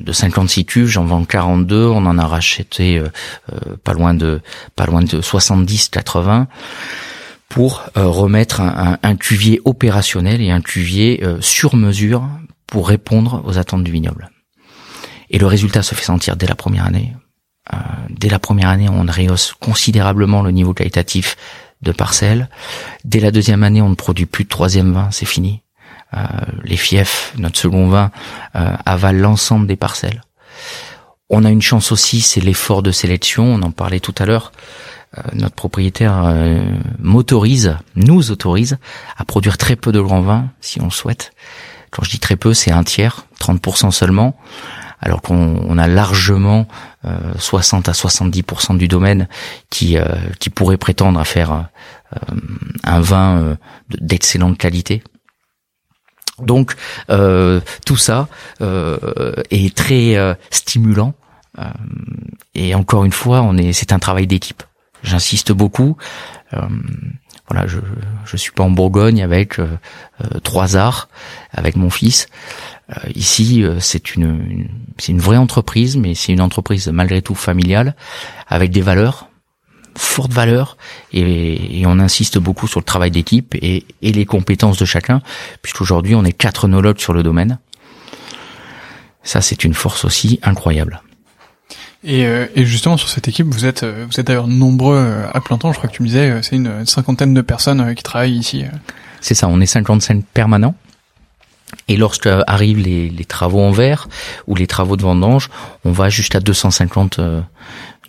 [0.00, 3.08] de 56 cuves, j'en vends 42, on en a racheté euh,
[3.52, 4.40] euh, pas loin de
[4.76, 6.46] pas loin de 70 80
[7.48, 12.28] pour euh, remettre un, un, cuvier opérationnel et un cuvier sur mesure
[12.66, 14.30] pour répondre aux attentes du vignoble.
[15.30, 17.14] Et le résultat se fait sentir dès la première année.
[18.10, 21.36] dès la première année, on rehausse considérablement le niveau qualitatif
[21.82, 22.48] de parcelles.
[23.04, 25.62] Dès la deuxième année, on ne produit plus de troisième vin, c'est fini.
[26.14, 26.22] Euh,
[26.62, 28.10] les fiefs, notre second vin,
[28.54, 30.22] euh, avalent l'ensemble des parcelles.
[31.28, 34.52] On a une chance aussi, c'est l'effort de sélection, on en parlait tout à l'heure.
[35.18, 36.64] Euh, notre propriétaire euh,
[36.98, 38.78] m'autorise, nous autorise
[39.16, 41.32] à produire très peu de grands vins, si on le souhaite.
[41.90, 44.36] Quand je dis très peu, c'est un tiers, 30% seulement,
[45.06, 46.66] alors qu'on a largement
[47.38, 49.28] 60 à 70% du domaine
[49.70, 49.96] qui,
[50.40, 51.68] qui pourrait prétendre à faire
[52.82, 53.56] un vin
[53.88, 55.02] d'excellente qualité.
[56.40, 56.74] Donc
[57.10, 58.28] euh, tout ça
[58.60, 61.14] euh, est très euh, stimulant
[62.54, 64.62] et encore une fois, c'est un travail d'équipe.
[65.02, 65.96] J'insiste beaucoup.
[67.48, 67.78] Voilà, je
[68.24, 69.60] je suis pas en Bourgogne avec
[70.42, 71.08] trois arts
[71.52, 72.26] avec mon fils.
[73.14, 77.94] ici, c'est une c'est une vraie entreprise, mais c'est une entreprise malgré tout familiale
[78.48, 79.28] avec des valeurs
[79.96, 80.76] forte valeur
[81.12, 85.22] et, on insiste beaucoup sur le travail d'équipe et, les compétences de chacun,
[85.62, 87.58] puisqu'aujourd'hui on est quatre onologues sur le domaine.
[89.22, 91.02] Ça, c'est une force aussi incroyable.
[92.04, 95.40] Et, euh, justement sur cette équipe, vous êtes euh, vous êtes d'ailleurs nombreux euh, à
[95.40, 95.72] plein temps.
[95.72, 98.64] Je crois que tu me disais, c'est une cinquantaine de personnes qui travaillent ici.
[99.20, 100.74] C'est ça, on est 55 permanents.
[101.88, 104.08] Et lorsque arrivent les, les, travaux en verre
[104.46, 105.50] ou les travaux de vendange,
[105.84, 107.18] on va jusqu'à 250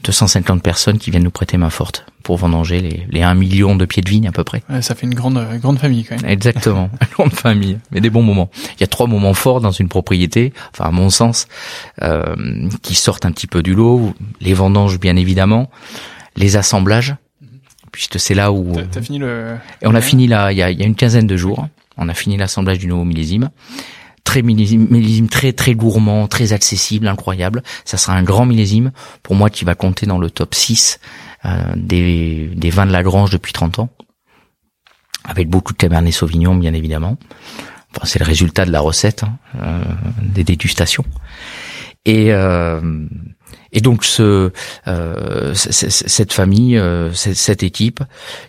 [0.04, 3.86] 250 personnes qui viennent nous prêter main forte pour vendanger les, les 1 million de
[3.86, 4.62] pieds de vigne à peu près.
[4.82, 6.30] ça fait une grande grande famille quand même.
[6.30, 8.50] Exactement, une grande famille, mais des bons moments.
[8.76, 11.48] Il y a trois moments forts dans une propriété, enfin à mon sens,
[12.02, 12.36] euh,
[12.82, 14.14] qui sortent un petit peu du lot.
[14.42, 15.70] Les vendanges bien évidemment,
[16.36, 17.16] les assemblages,
[17.92, 18.74] puisque c'est là où...
[18.92, 19.56] T'as fini le...
[19.82, 21.68] Et on a fini là, il y a, il y a une quinzaine de jours,
[21.98, 23.50] on a fini l'assemblage du nouveau millésime
[24.28, 27.64] très millésime, très très gourmand, très accessible, incroyable.
[27.86, 28.92] Ça sera un grand millésime
[29.24, 31.00] pour moi qui va compter dans le top 6
[31.46, 33.90] euh, des, des vins de la Grange depuis 30 ans,
[35.24, 37.18] avec beaucoup de Cabernet Sauvignon bien évidemment.
[37.96, 39.82] Enfin, c'est le résultat de la recette, hein, euh,
[40.22, 41.06] des dégustations.
[42.04, 43.06] Et euh,
[43.72, 44.52] et donc ce,
[44.88, 48.04] euh, cette famille, euh, cette équipe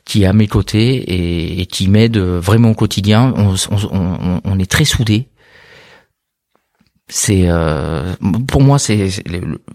[0.04, 3.54] qui est à mes côtés et, et qui m'aide vraiment au quotidien, on,
[3.92, 5.28] on, on est très soudés
[7.08, 8.14] c'est euh,
[8.46, 9.08] pour moi c'est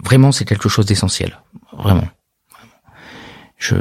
[0.04, 1.40] vraiment c'est quelque chose d'essentiel.
[1.78, 2.08] Vraiment.
[3.58, 3.76] Je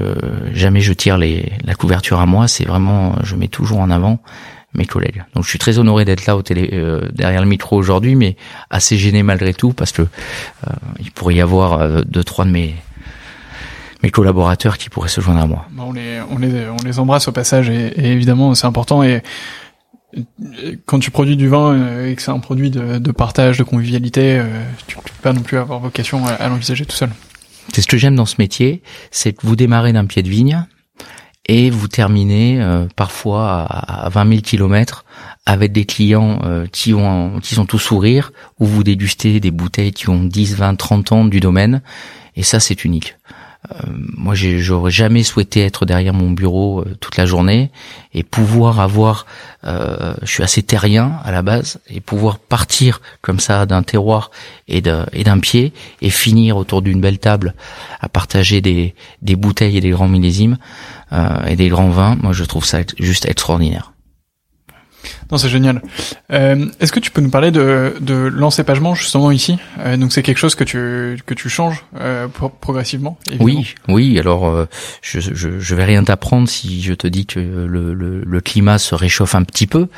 [0.52, 2.48] jamais je tire les la couverture à moi.
[2.48, 4.20] C'est vraiment je mets toujours en avant
[4.74, 5.22] mes collègues.
[5.34, 8.36] Donc je suis très honoré d'être là au télé euh, derrière le micro aujourd'hui mais
[8.70, 12.74] assez gêné malgré tout parce que euh, il pourrait y avoir deux trois de mes
[14.02, 15.66] mes collaborateurs qui pourraient se joindre à moi.
[15.78, 19.04] On les, on les, on les embrasse au passage et évidemment c'est important.
[19.04, 19.22] Et
[20.86, 23.62] quand tu produis du vin euh, et que c'est un produit de, de, partage, de
[23.62, 24.46] convivialité, euh,
[24.86, 27.10] tu, peux pas non plus avoir vocation à, l'envisager tout seul.
[27.72, 30.64] C'est ce que j'aime dans ce métier, c'est que vous démarrez d'un pied de vigne
[31.46, 35.04] et vous terminez euh, parfois à, 20 000 kilomètres
[35.46, 40.08] avec des clients qui ont qui sont tous sourires ou vous dégustez des bouteilles qui
[40.08, 41.82] ont 10, 20, 30 ans du domaine
[42.36, 43.16] et ça c'est unique.
[43.70, 43.76] Euh,
[44.16, 47.70] moi, j'aurais jamais souhaité être derrière mon bureau euh, toute la journée
[48.12, 49.24] et pouvoir avoir,
[49.64, 54.30] euh, je suis assez terrien à la base, et pouvoir partir comme ça d'un terroir
[54.66, 57.54] et d'un pied et finir autour d'une belle table
[58.00, 60.58] à partager des, des bouteilles et des grands millésimes
[61.46, 62.16] et des grands vins.
[62.16, 63.91] Moi, je trouve ça juste extraordinaire.
[65.30, 65.82] Non, c'est génial.
[66.32, 69.58] Euh, Est-ce que tu peux nous parler de, de l'encépagement justement ici?
[69.80, 72.28] Euh, Donc c'est quelque chose que tu que tu changes euh,
[72.60, 73.18] progressivement.
[73.40, 74.18] Oui, oui.
[74.18, 74.66] Alors euh,
[75.00, 78.78] je, je, je vais rien t'apprendre si je te dis que le, le, le, climat
[78.78, 79.88] se réchauffe un petit peu.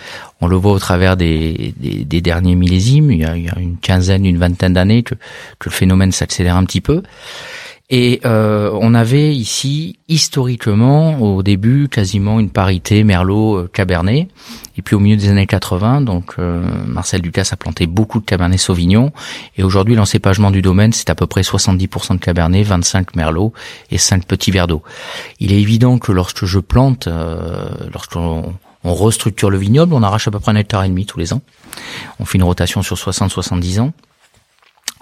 [0.41, 3.11] On le voit au travers des, des, des derniers millésimes.
[3.11, 5.15] Il y, a, il y a une quinzaine, une vingtaine d'années que,
[5.59, 7.03] que le phénomène s'accélère un petit peu.
[7.91, 14.29] Et euh, on avait ici historiquement au début quasiment une parité Merlot-Cabernet.
[14.77, 18.25] Et puis au milieu des années 80, donc euh, Marcel Ducasse a planté beaucoup de
[18.25, 19.13] Cabernet Sauvignon.
[19.57, 23.53] Et aujourd'hui, l'encépagement du domaine, c'est à peu près 70% de Cabernet, 25 Merlot
[23.91, 24.83] et 5 petits verres d'eau.
[25.39, 30.27] Il est évident que lorsque je plante, euh, lorsqu'on on restructure le vignoble, on arrache
[30.27, 31.43] à peu près un hectare et demi tous les ans.
[32.19, 33.93] On fait une rotation sur 60-70 ans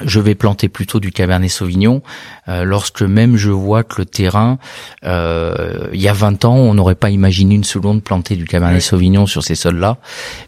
[0.04, 2.02] je vais planter plutôt du Cabernet Sauvignon
[2.48, 4.58] euh, lorsque même je vois que le terrain,
[5.04, 8.82] euh, il y a 20 ans, on n'aurait pas imaginé une seconde planter du Cabernet
[8.82, 9.98] Sauvignon sur ces sols-là.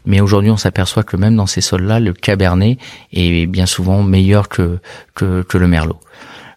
[0.06, 2.78] Mais aujourd'hui, on s'aperçoit que même dans ces sols-là, le Cabernet
[3.12, 4.78] est bien souvent meilleur que,
[5.14, 6.00] que, que le Merlot.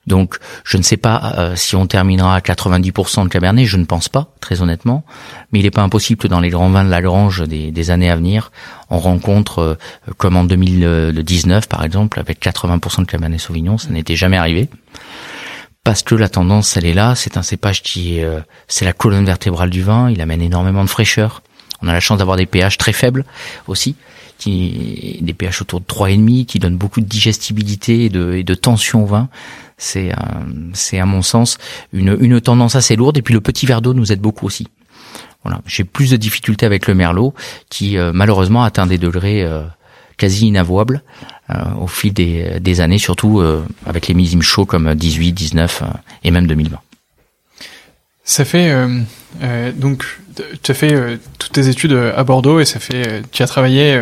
[0.08, 3.84] Donc, je ne sais pas euh, si on terminera à 90% de Cabernet, je ne
[3.84, 5.04] pense pas, très honnêtement.
[5.52, 8.10] Mais il n'est pas impossible que dans les grands vins de la Grange des, années
[8.10, 8.52] à venir,
[8.90, 9.78] on rencontre, euh,
[10.18, 14.70] comme en 2019 par exemple, avec 80% de Cabernet Sauvignon, ça n'était jamais arrivé.
[15.84, 17.16] parce que la tendance elle est là.
[17.16, 18.28] C'est un cépage qui est,
[18.68, 20.10] c'est la colonne vertébrale du vin.
[20.10, 21.42] Il amène énormément de fraîcheur.
[21.82, 23.24] On a la chance d'avoir des pH très faibles
[23.68, 23.96] aussi,
[24.38, 29.06] qui des pH autour de 3,5 qui donnent beaucoup de digestibilité et de tension au
[29.06, 29.30] vin.
[29.78, 30.12] C'est
[30.74, 31.58] c'est à mon sens
[31.94, 33.18] une, une tendance assez lourde.
[33.18, 34.68] Et puis le petit verre d'eau nous aide beaucoup aussi.
[35.44, 37.34] Voilà, j'ai plus de difficultés avec le merlot
[37.70, 39.48] qui malheureusement atteint des degrés
[40.18, 41.04] quasi inavouable
[41.50, 45.82] euh, au fil des, des années, surtout euh, avec les millésimes chauds comme 18, 19
[45.82, 45.86] euh,
[46.24, 46.78] et même 2020.
[48.24, 50.20] Ça fait euh, donc
[50.62, 54.00] tu as fait toutes tes études à Bordeaux et ça fait tu as travaillé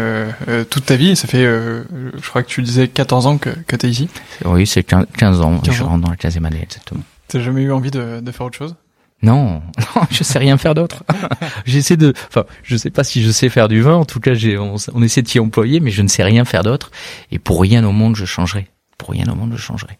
[0.69, 1.15] toute ta vie.
[1.15, 4.09] Ça fait je crois que tu disais 14 ans que, que tu es ici.
[4.45, 5.59] Oui, c'est 15, 15 ans.
[5.59, 7.03] 15 je rentre dans la 15e année exactement.
[7.27, 8.75] T'as jamais eu envie de, de faire autre chose?
[9.21, 9.61] Non,
[9.95, 11.03] non, je sais rien faire d'autre.
[11.65, 13.95] J'essaie de, enfin, je sais pas si je sais faire du vin.
[13.95, 16.63] En tout cas, j'ai, on, essaie de s'y employer, mais je ne sais rien faire
[16.63, 16.91] d'autre.
[17.31, 18.67] Et pour rien au monde, je changerai.
[18.97, 19.99] Pour rien au monde, je changerai.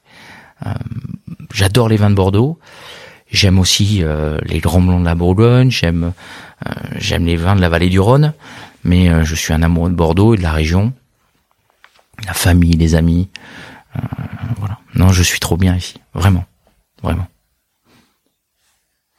[0.65, 0.73] Euh,
[1.53, 2.59] j'adore les vins de Bordeaux.
[3.35, 5.69] J'aime aussi euh, les grands blonds de la Bourgogne.
[5.69, 6.13] J'aime,
[6.65, 8.33] euh, j'aime les vins de la vallée du Rhône.
[8.83, 10.93] Mais euh, je suis un amoureux de Bordeaux et de la région.
[12.25, 13.29] La famille, les amis.
[13.97, 14.01] Euh,
[14.57, 14.79] voilà.
[14.95, 15.95] Non, je suis trop bien ici.
[16.13, 16.45] Vraiment,
[17.03, 17.27] vraiment.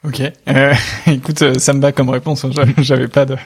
[0.07, 0.23] Ok.
[0.49, 0.75] Euh,
[1.07, 2.45] écoute, euh, ça me va comme réponse.
[2.45, 2.51] Hein.
[2.79, 3.37] J'avais pas de,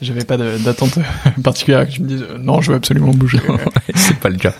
[0.00, 0.98] j'avais pas d'attente
[1.42, 3.40] particulière que je me dise euh, non, je veux absolument bouger.
[3.94, 4.54] c'est pas le cas.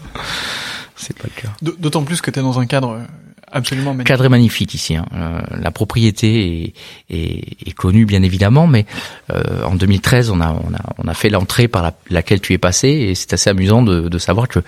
[0.94, 1.48] C'est pas le cas.
[1.78, 3.00] D'autant plus que tu es dans un cadre
[3.52, 4.06] absolument magnifique.
[4.06, 4.96] Cadre magnifique ici.
[4.96, 5.06] Hein.
[5.14, 6.74] Euh, la propriété est,
[7.10, 8.86] est, est, connue bien évidemment, mais
[9.32, 12.52] euh, en 2013, on a, on a, on a fait l'entrée par la, laquelle tu
[12.52, 14.60] es passé, et c'est assez amusant de, de savoir que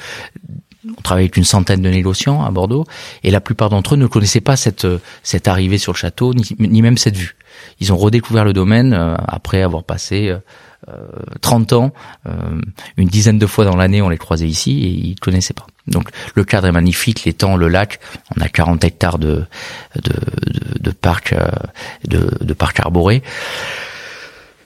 [0.99, 2.85] on travaille avec une centaine de négociants à Bordeaux,
[3.23, 4.87] et la plupart d'entre eux ne connaissaient pas cette,
[5.23, 7.37] cette arrivée sur le château, ni, ni même cette vue.
[7.81, 10.35] Ils ont redécouvert le domaine euh, après avoir passé
[10.89, 11.07] euh,
[11.41, 11.93] 30 ans,
[12.27, 12.61] euh,
[12.97, 15.67] une dizaine de fois dans l'année, on les croisait ici, et ils connaissaient pas.
[15.87, 17.99] Donc le cadre est magnifique, temps, le lac,
[18.37, 19.45] on a 40 hectares de,
[19.97, 20.13] de,
[20.47, 21.49] de, de parc, euh,
[22.07, 23.23] de, de parc arboré.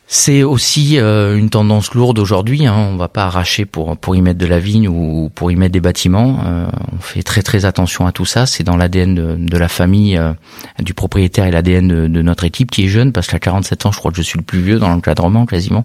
[0.09, 2.64] C'est aussi euh, une tendance lourde aujourd'hui.
[2.64, 2.76] Hein.
[2.76, 5.72] On va pas arracher pour pour y mettre de la vigne ou pour y mettre
[5.72, 6.38] des bâtiments.
[6.46, 8.46] Euh, on fait très très attention à tout ça.
[8.46, 10.33] C'est dans l'ADN de, de, la famille euh,
[10.79, 13.90] du propriétaire et l'ADN de, de, notre équipe qui est jeune parce qu'à 47 ans,
[13.90, 15.85] je crois que je suis le plus vieux dans l'encadrement quasiment.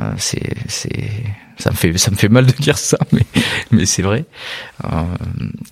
[0.00, 1.08] Euh, c'est c'est
[1.58, 3.26] ça me fait ça me fait mal de dire ça, mais
[3.70, 4.24] mais c'est vrai.
[4.84, 5.02] Euh,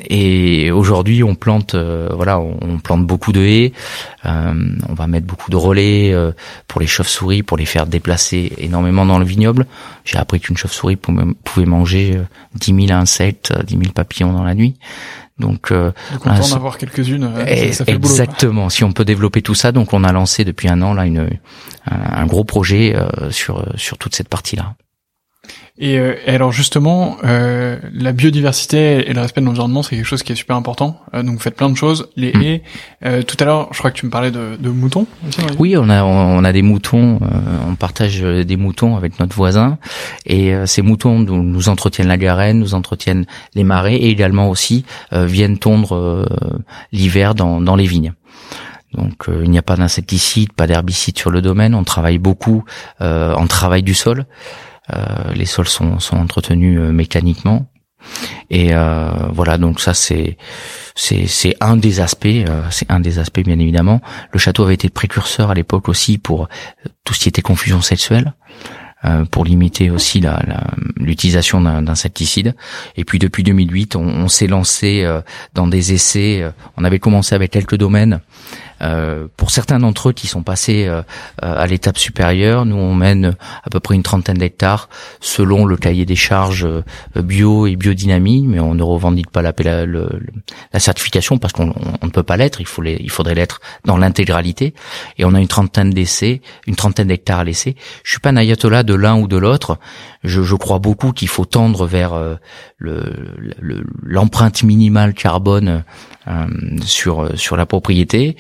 [0.09, 3.73] et aujourd'hui, on plante euh, voilà, on, plante beaucoup de haies.
[4.25, 4.55] Euh,
[4.89, 6.33] on va mettre beaucoup de relais euh,
[6.69, 9.67] pour les chauves-souris, pour les faire déplacer énormément dans le vignoble.
[10.05, 12.21] J'ai appris qu'une chauve-souris pouvait manger
[12.55, 14.77] 10 000 insectes, 10 000 papillons dans la nuit.
[15.39, 17.29] Donc, euh, donc on en avoir quelques-unes.
[17.73, 18.71] Ça, fait exactement.
[18.71, 21.29] si on peut développer tout ça, donc on a lancé depuis un an là une
[21.91, 22.95] un, un gros projet
[23.31, 24.77] sur sur toute cette partie là.
[25.77, 30.05] Et, euh, et, alors justement, euh, la biodiversité et le respect de l'environnement, c'est quelque
[30.05, 31.01] chose qui est super important.
[31.15, 32.09] Euh, donc vous faites plein de choses.
[32.17, 32.43] Les mm.
[32.43, 32.63] haies.
[33.05, 35.07] Euh, tout à l'heure, je crois que tu me parlais de, de moutons.
[35.27, 37.19] Aussi, oui, on a on a des moutons.
[37.23, 37.27] Euh,
[37.69, 39.79] on partage des moutons avec notre voisin.
[40.27, 44.85] Et ces moutons nous, nous, entretiennent la garenne, nous entretiennent les marais et également aussi
[45.13, 46.27] viennent tondre
[46.93, 48.13] l'hiver dans, dans les vignes.
[48.95, 51.75] Donc il n'y a pas d'insecticides, pas d'herbicides sur le domaine.
[51.75, 52.65] On travaille beaucoup
[53.01, 54.27] en travail du sol.
[54.93, 57.67] Euh, les sols sont, sont entretenus euh, mécaniquement.
[58.51, 60.37] Et euh, voilà, donc ça c'est
[60.95, 62.29] c'est un des aspects,
[62.71, 64.03] c'est un des aspects bien évidemment.
[64.31, 66.49] Le château avait été précurseur à l'époque aussi pour
[67.05, 68.35] tout ce qui était confusion sexuelle.
[69.31, 70.23] pour limiter aussi
[70.97, 72.55] l'utilisation la, d'insecticides.
[72.97, 75.07] Et puis depuis 2008, on, on s'est lancé
[75.55, 76.45] dans des essais.
[76.77, 78.21] On avait commencé avec quelques domaines
[78.85, 81.03] euh, pour certains d'entre eux qui sont passés euh,
[81.43, 84.89] euh, à l'étape supérieure, nous on mène à peu près une trentaine d'hectares
[85.21, 86.69] selon le cahier des charges
[87.17, 92.23] bio et biodynamie, mais on ne revendique pas la, la, certification parce qu'on ne peut
[92.23, 92.61] pas l'être.
[92.61, 94.75] Il faut les, il faudrait l'être dans l'intégralité.
[95.19, 97.77] Et on a une trentaine d'essais, une trentaine d'hectares à laisser.
[98.03, 99.79] Je suis pas un ayatollah de l'un ou de l'autre.
[100.23, 102.15] Je, je, crois beaucoup qu'il faut tendre vers
[102.79, 105.79] l'empreinte le, minimale carbone euh,
[106.85, 108.37] sur sur la propriété,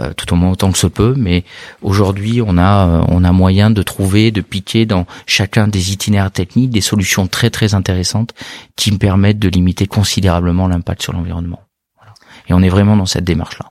[0.00, 1.14] euh, tout au moins autant que se peut.
[1.16, 1.44] Mais
[1.82, 6.30] aujourd'hui, on a euh, on a moyen de trouver, de piquer dans chacun des itinéraires
[6.30, 8.34] techniques des solutions très très intéressantes
[8.76, 11.62] qui me permettent de limiter considérablement l'impact sur l'environnement.
[11.96, 12.14] Voilà.
[12.48, 13.70] Et on est vraiment dans cette démarche là.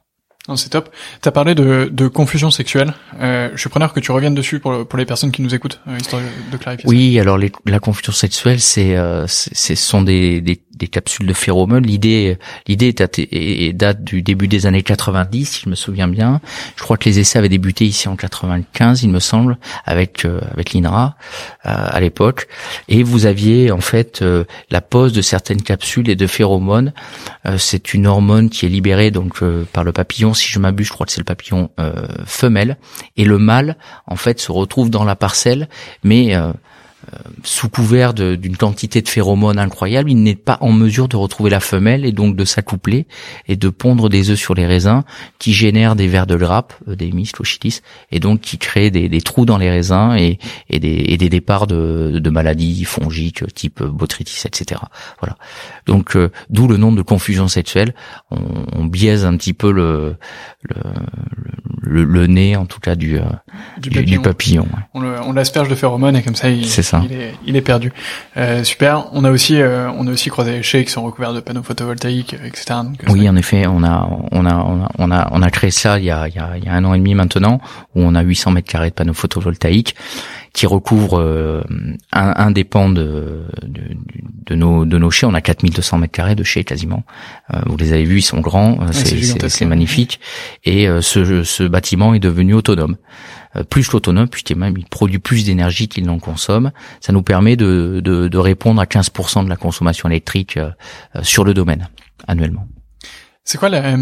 [0.56, 0.90] C'est top.
[1.22, 2.94] Tu as parlé de, de confusion sexuelle.
[3.20, 5.82] Euh, je suis preneur que tu reviennes dessus pour, pour les personnes qui nous écoutent,
[5.90, 6.88] euh, histoire de clarifier.
[6.88, 11.34] Oui, alors les, la confusion sexuelle, c'est, euh, ce sont des, des, des capsules de
[11.34, 11.86] phéromones.
[11.86, 12.38] L'idée,
[12.68, 16.42] l'idée date du début des années 90, si je me souviens bien.
[16.76, 20.42] Je crois que les essais avaient débuté ici en 95, il me semble, avec euh,
[20.54, 21.16] avec l'INRA
[21.66, 22.48] euh, à l'époque.
[22.88, 26.94] Et vous aviez en fait euh, la pose de certaines capsules et de phéromones.
[27.58, 29.42] c'est une hormone qui est libérée donc
[29.74, 30.34] par le papillon.
[30.34, 31.70] Si je m'abuse, je crois que c'est le papillon
[32.26, 32.78] femelle.
[33.16, 35.68] Et le mâle, en fait, se retrouve dans la parcelle,
[36.04, 36.52] mais euh,
[37.44, 41.60] sous couvert d'une quantité de phéromones incroyable, il n'est pas en mesure de retrouver la
[41.60, 43.08] femelle et donc de s'accoupler
[43.48, 45.04] et de pondre des œufs sur les raisins
[45.40, 47.82] qui génèrent des vers de grappe, euh, des clochitis,
[48.12, 50.40] et donc qui créent des, des, trous dans les raisins et,
[50.70, 54.82] et, des, et des, départs de, de, maladies fongiques type botrytis, etc.
[55.20, 55.38] Voilà.
[55.86, 57.94] Donc euh, d'où le nom de confusion sexuelle.
[58.32, 58.40] On,
[58.74, 60.16] on biaise un petit peu le,
[60.64, 60.76] le,
[61.82, 63.20] le, le, nez, en tout cas du,
[63.78, 64.68] du papillon.
[64.94, 66.97] On l'asperge de phéromones et comme ça, il, ça.
[67.06, 67.92] Il, est, il est perdu.
[68.38, 69.08] Euh, super.
[69.14, 71.64] On a aussi, euh, on a aussi croisé les chais qui sont recouverts de panneaux
[71.64, 72.80] photovoltaïques, etc.
[72.84, 75.50] Donc, euh, oui, en effet, on a, on a, on a, on a, on a
[75.50, 77.16] créé ça il y a, il y a, il y a un an et demi
[77.16, 77.60] maintenant,
[77.96, 79.96] où on a 800 mètres carrés de panneaux photovoltaïques
[80.54, 81.62] qui recouvrent euh,
[82.14, 83.82] un, un des pans de, de,
[84.46, 85.26] de, nos de nos chais.
[85.26, 87.04] On a 4200 mètres carrés de chais quasiment.
[87.54, 90.20] Euh, vous les avez vus, ils sont grands, c'est magnifique.
[90.66, 92.98] Et ce, ce bâtiment est devenu autonome.
[93.58, 96.72] Euh, plus l'autonome, puisqu'il même il produit plus d'énergie qu'il n'en consomme.
[97.02, 100.70] Ça nous permet de, de, de, répondre à 15% de la consommation électrique euh,
[101.16, 101.88] euh, sur le domaine
[102.28, 102.68] annuellement.
[103.44, 103.96] C'est quoi la,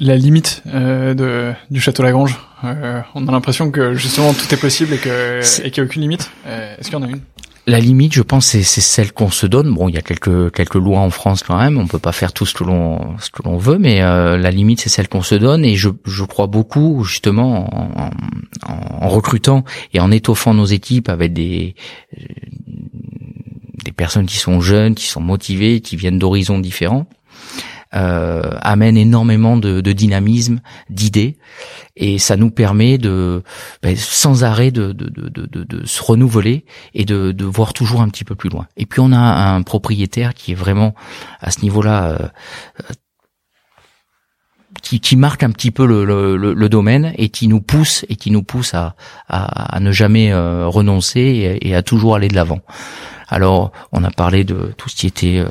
[0.00, 2.38] la limite euh, de, du château Lagrange?
[2.64, 6.30] Euh, On a l'impression que justement tout est possible et qu'il n'y a aucune limite.
[6.46, 7.20] Est-ce qu'il y en a une?
[7.68, 9.74] La limite, je pense, c'est celle qu'on se donne.
[9.74, 11.78] Bon, il y a quelques quelques lois en France quand même.
[11.78, 13.16] On peut pas faire tout ce que l'on
[13.58, 15.64] veut, mais euh, la limite, c'est celle qu'on se donne.
[15.64, 17.68] Et je crois beaucoup justement
[18.62, 21.74] en, recrutant et en étoffant nos équipes avec des
[23.96, 27.06] personnes qui sont jeunes, qui sont motivées, qui viennent d'horizons différents
[27.94, 30.60] euh, amène énormément de dynamisme,
[30.90, 31.38] d'idées,
[31.96, 33.42] et ça nous permet de
[33.82, 38.24] ben, sans arrêt de, de, de, de, se renouveler et de, voir toujours un petit
[38.24, 38.66] peu plus loin.
[38.76, 40.94] Et puis on a un propriétaire qui est vraiment
[41.40, 42.28] à ce niveau-là euh,
[44.82, 48.16] qui, qui, marque un petit peu le, le, le, domaine et qui nous pousse et
[48.16, 48.94] qui nous pousse à,
[49.28, 52.60] à, à ne jamais euh, renoncer et, et, à toujours aller de l'avant.
[53.28, 55.48] Alors, on a parlé de tout ce qui était euh,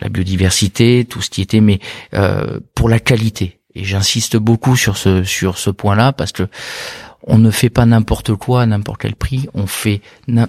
[0.00, 1.78] la biodiversité, tout ce qui était, mais
[2.14, 3.59] euh, pour la qualité.
[3.74, 6.48] Et j'insiste beaucoup sur ce sur ce point-là parce que
[7.22, 9.46] on ne fait pas n'importe quoi à n'importe quel prix.
[9.54, 10.00] On fait,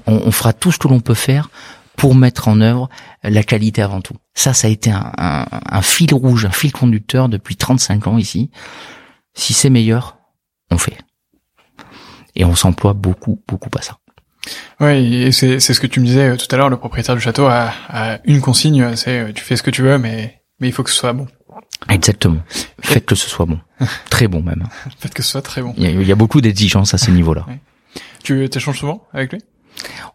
[0.07, 1.49] on, fera tout ce que l'on peut faire
[1.97, 2.89] pour mettre en œuvre
[3.23, 4.15] la qualité avant tout.
[4.33, 8.49] Ça, ça a été un, un fil rouge, un fil conducteur depuis 35 ans ici.
[9.33, 10.17] Si c'est meilleur,
[10.71, 10.97] on fait.
[12.35, 13.97] Et on s'emploie beaucoup, beaucoup à ça.
[14.79, 16.69] Oui, c'est c'est ce que tu me disais euh, tout à l'heure.
[16.69, 19.83] Le propriétaire du château a, a une consigne, c'est euh, tu fais ce que tu
[19.83, 21.27] veux, mais mais il faut que ce soit bon.
[21.89, 22.41] Exactement.
[22.81, 23.59] Faites que ce soit bon,
[24.09, 24.63] très bon même.
[24.99, 25.73] Faites que ce soit très bon.
[25.77, 27.45] Il y a, beaucoup d'exigences à ce niveau-là.
[28.23, 29.39] Tu échanges souvent avec lui?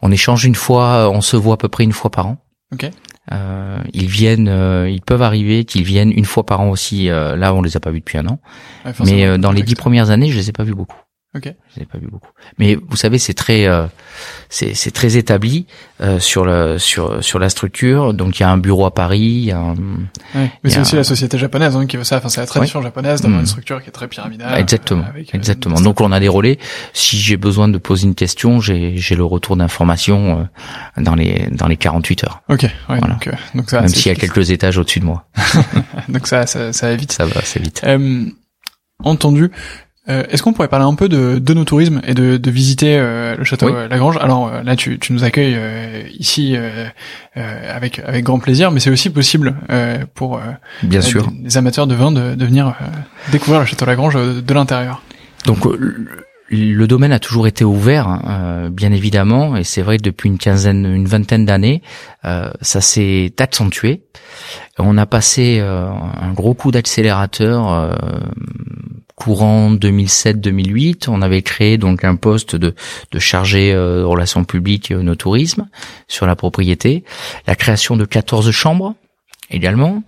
[0.02, 2.38] On échange une fois, on se voit à peu près une fois par an.
[2.72, 2.90] Ok.
[3.32, 7.10] Euh, ils viennent, euh, ils peuvent arriver qu'ils viennent une fois par an aussi.
[7.10, 8.38] Euh, là, on les a pas vus depuis un an.
[9.04, 10.98] mais dans les dix premières années, je les ai pas vus beaucoup.
[11.36, 11.52] Ok.
[11.74, 12.30] Je n'ai pas vu beaucoup.
[12.58, 13.86] Mais vous savez, c'est très, euh,
[14.48, 15.66] c'est très établi
[16.00, 18.14] euh, sur le sur sur la structure.
[18.14, 19.18] Donc il y a un bureau à Paris.
[19.18, 19.74] Il y a un,
[20.34, 22.16] mais c'est aussi la société japonaise hein, qui veut ça.
[22.16, 23.48] Enfin, c'est la tradition japonaise d'avoir une mm.
[23.48, 24.58] structure qui est très pyramidale.
[24.58, 25.04] Exactement.
[25.14, 25.78] Euh, exactement.
[25.80, 26.58] Donc on a des relais.
[26.94, 30.48] Si j'ai besoin de poser une question, j'ai j'ai le retour d'information
[30.96, 32.42] dans les dans les 48 heures.
[32.48, 32.66] Ok.
[32.88, 35.26] Ouais, donc, donc ça, Même s'il y a quelques étages au-dessus de moi.
[36.08, 37.12] donc ça, ça, ça va vite.
[37.12, 37.84] Ça va, c'est vite.
[39.04, 39.50] entendu.
[40.08, 42.96] Euh, est-ce qu'on pourrait parler un peu de, de nos tourismes et de, de visiter
[42.96, 44.16] euh, le château Lagrange?
[44.18, 45.58] Alors euh, là, tu, tu nous accueilles
[46.18, 46.56] ici
[47.34, 49.56] avec avec grand plaisir, mais c'est aussi possible
[50.14, 50.40] pour
[50.82, 52.74] bien sûr les amateurs de vin de, de venir
[53.32, 55.02] découvrir le château Lagrange de l'intérieur.
[55.44, 55.66] Donc
[56.48, 60.38] le domaine a toujours été ouvert, hein, bien évidemment, et c'est vrai que depuis une
[60.38, 61.82] quinzaine, une vingtaine d'années,
[62.22, 64.02] ça s'est accentué.
[64.78, 67.96] On a passé un gros coup d'accélérateur
[69.16, 72.74] courant 2007-2008, on avait créé donc un poste de,
[73.10, 75.68] de chargé euh, relations publiques et no tourisme
[76.06, 77.02] sur la propriété,
[77.46, 78.94] la création de 14 chambres
[79.48, 80.02] également.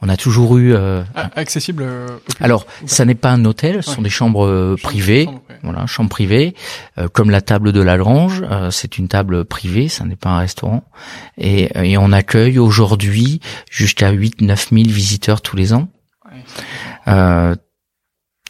[0.00, 1.82] On a toujours eu euh, ah, accessible.
[1.84, 2.06] Euh,
[2.40, 5.28] alors, ça n'est pas un hôtel, ce sont des chambres privées,
[5.64, 6.54] voilà, chambres privées,
[7.12, 8.44] comme la table de la Grange.
[8.70, 10.84] c'est une table privée, ça n'est pas un restaurant,
[11.36, 13.40] et, et on accueille aujourd'hui
[13.70, 15.88] jusqu'à 8-9 000 visiteurs tous les ans.
[17.08, 17.54] Euh,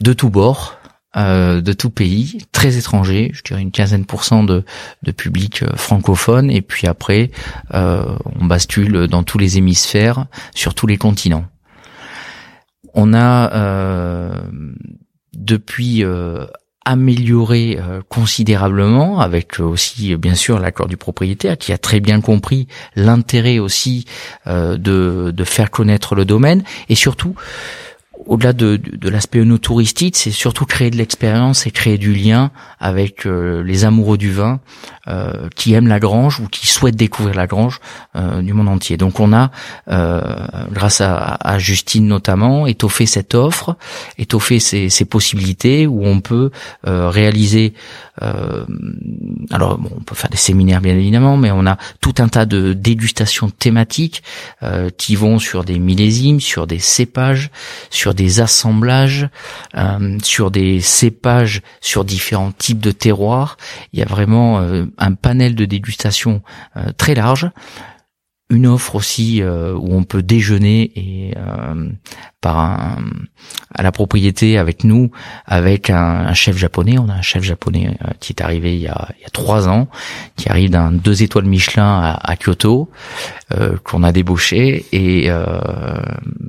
[0.03, 0.77] de tous bords,
[1.15, 4.65] euh, de tout pays, très étrangers, je dirais une quinzaine pour cent de,
[5.03, 7.31] de public euh, francophone, et puis après,
[7.75, 11.45] euh, on bascule dans tous les hémisphères, sur tous les continents.
[12.95, 14.39] On a
[15.35, 16.05] depuis
[16.85, 17.79] amélioré
[18.11, 24.05] considérablement avec aussi bien sûr l'accord du propriétaire qui a très bien compris l'intérêt aussi
[24.45, 27.35] de faire connaître le domaine et surtout
[28.27, 32.51] au-delà de, de, l'aspect touristique, c'est surtout créer de l'expérience et créer du lien
[32.81, 34.61] avec euh, les amoureux du vin
[35.09, 37.81] euh, qui aiment la grange ou qui souhaitent découvrir la grange
[38.17, 38.97] euh, du monde entier.
[38.97, 39.51] Donc on a,
[40.73, 43.77] grâce à, Justine notamment, étoffé cette offre,
[44.19, 46.51] étoffé ces, ces possibilités où on peut
[46.85, 47.75] réaliser.
[48.21, 52.47] alors bon, on peut faire des séminaires bien évidemment, mais on a tout un tas
[52.47, 54.23] de dégustations thématiques
[54.97, 57.51] qui vont sur des millésimes, sur des cépages,
[57.91, 59.29] sur des assemblages,
[59.75, 63.57] euh, sur des cépages, sur différents types de terroirs.
[63.93, 66.43] Il y a vraiment euh, un panel de dégustation
[66.77, 67.51] euh, très large
[68.53, 71.89] une offre aussi euh, où on peut déjeuner et euh,
[72.43, 72.99] par un,
[73.75, 75.11] à la propriété avec nous,
[75.47, 76.99] avec un, chef japonais.
[76.99, 79.31] On a un chef japonais euh, qui est arrivé il y, a, il y a
[79.31, 79.89] trois ans,
[80.37, 82.91] qui arrive d'un deux étoiles Michelin à, à Kyoto,
[83.85, 85.31] qu'on a débauché et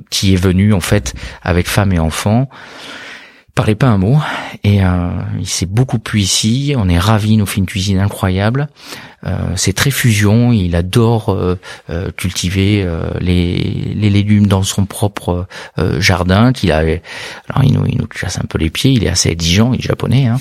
[0.08, 2.48] qui est venu en fait avec femme et enfants
[3.54, 4.18] parlait pas un mot
[4.64, 6.74] et euh, il s'est beaucoup plu ici.
[6.76, 8.68] On est ravis, nos fait une cuisine incroyable.
[9.26, 10.52] Euh, c'est très fusion.
[10.52, 11.56] Il adore euh,
[12.16, 12.86] cultiver
[13.20, 15.46] les, légumes dans son propre
[15.98, 16.52] jardin.
[16.52, 18.90] Qu'il a, alors il nous, il nous casse un peu les pieds.
[18.90, 20.38] Il est assez exigeant, il est japonais, hein.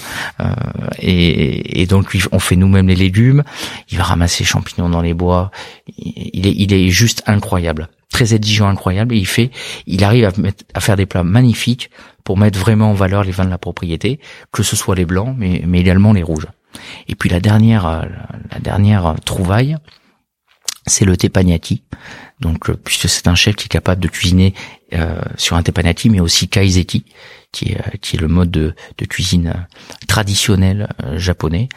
[1.00, 3.44] et, et, donc on fait nous-mêmes les légumes.
[3.90, 5.52] Il va ramasser les champignons dans les bois.
[5.98, 9.50] Il est, il juste incroyable très exigeant, incroyable, et il fait,
[9.88, 10.32] il arrive
[10.76, 11.90] à faire des plats magnifiques
[12.24, 14.20] pour mettre vraiment en valeur les vins de la propriété,
[14.52, 16.48] que ce soit les blancs, mais, également les rouges.
[17.08, 18.04] Et puis la dernière, euh,
[18.52, 19.78] la dernière trouvaille,
[20.88, 21.84] c'est le teppanyaki.
[22.40, 24.54] Donc, euh, puisque c'est un chef qui est capable de cuisiner
[24.94, 27.06] euh, sur un teppanyaki, mais aussi kaiseki,
[27.52, 29.54] qui est, le mode de, de cuisine
[30.08, 31.70] traditionnel japonais.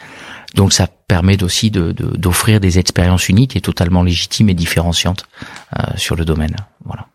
[0.55, 5.27] Donc, ça permet aussi de, d'offrir des expériences uniques et totalement légitimes et différenciantes
[5.95, 6.55] sur le domaine.
[6.83, 7.05] Voilà.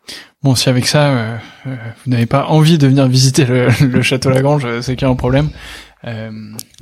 [0.43, 1.37] Bon, si avec ça, euh,
[1.67, 3.69] euh, vous n'avez pas envie de venir visiter le,
[4.01, 5.49] château Lagrange, euh, c'est qu'il y a un problème.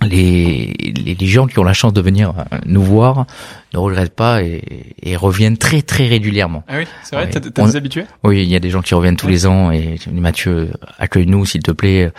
[0.01, 0.73] Les,
[1.19, 2.33] les, gens qui ont la chance de venir
[2.65, 3.27] nous voir
[3.71, 6.63] ne regrettent pas et, reviennent très très régulièrement.
[6.67, 8.05] Ah oui, c'est vrai, t'as, des habitués?
[8.23, 11.61] Oui, il y a des gens qui reviennent tous les ans et Mathieu, accueille-nous s'il
[11.61, 12.11] te plaît,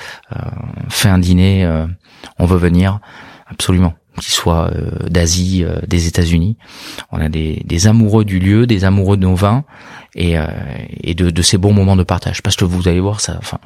[0.91, 1.69] fais un dîner,
[2.39, 3.01] on veut venir,
[3.49, 4.71] absolument qu'ils soient
[5.09, 6.57] d'Asie, des États-Unis.
[7.11, 9.65] On a des, amoureux du lieu, des amoureux de nos vins,
[10.15, 10.47] et, euh,
[11.15, 12.43] de, ces bons moments de partage.
[12.43, 13.59] Parce que vous allez voir, ça, enfin,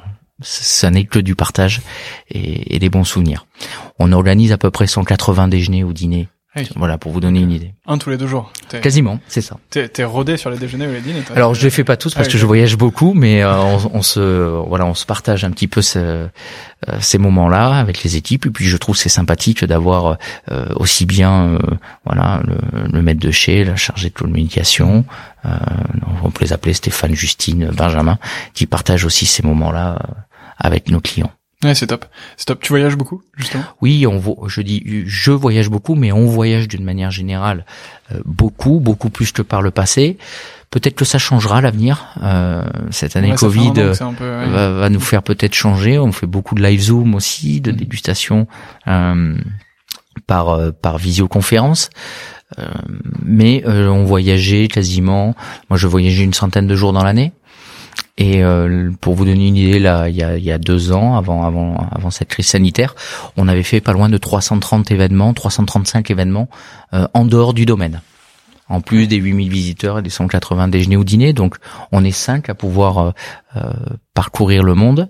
[0.89, 1.81] n'est que du partage
[2.29, 3.45] et, et, des bons souvenirs.
[3.99, 6.27] On organise à peu près 180 déjeuners ou dîners
[6.75, 7.73] voilà, pour vous donner une idée.
[7.85, 8.51] Un tous les deux jours.
[8.81, 9.57] Quasiment, c'est ça.
[9.69, 12.27] T'es rodé sur les déjeuners ou les dîners Alors je les fais pas tous parce
[12.27, 13.53] que je voyage beaucoup, mais euh,
[13.93, 14.19] on, se
[14.67, 16.27] voilà, on se partage un petit peu ce, euh,
[16.99, 18.45] ces moments-là avec les équipes.
[18.45, 20.17] Et puis je trouve c'est sympathique d'avoir
[20.51, 21.59] euh, aussi bien
[22.05, 22.57] voilà le,
[22.91, 25.05] le, maître de chez, la chargée de communication,
[26.23, 28.17] on peut les appeler Stéphane, Justine, Benjamin,
[28.53, 29.97] qui partagent aussi ces moments-là
[30.57, 31.31] avec nos clients.
[31.63, 32.05] Ouais, c'est top.
[32.37, 32.59] C'est top.
[32.61, 33.63] Tu voyages beaucoup, justement?
[33.81, 37.65] Oui, on je dis je voyage beaucoup, mais on voyage d'une manière générale
[38.11, 40.17] euh, beaucoup, beaucoup plus que par le passé.
[40.69, 42.07] Peut-être que ça changera l'avenir.
[42.21, 45.97] Euh, cette année Covid va, nous faire peut-être changer.
[45.97, 47.75] On fait beaucoup de live Zoom aussi, de mm.
[47.75, 48.47] dégustation
[48.87, 49.37] euh,
[50.27, 51.89] par euh, par visioconférence.
[53.23, 55.35] mais on voyageait quasiment.
[55.69, 57.31] Moi, je voyageais une centaine de jours dans l'année.
[58.17, 60.91] Et euh, pour vous donner une idée, là, il y a, il y a deux
[60.91, 62.95] ans, avant, avant, avant cette crise sanitaire,
[63.37, 66.49] on avait fait pas loin de 330 événements, 335 événements
[66.93, 68.01] euh, en dehors du domaine.
[68.69, 71.55] En plus des 8000 visiteurs et des 180 déjeuners ou dîners, donc
[71.91, 73.13] on est cinq à pouvoir
[73.55, 73.61] euh,
[74.13, 75.07] parcourir le monde.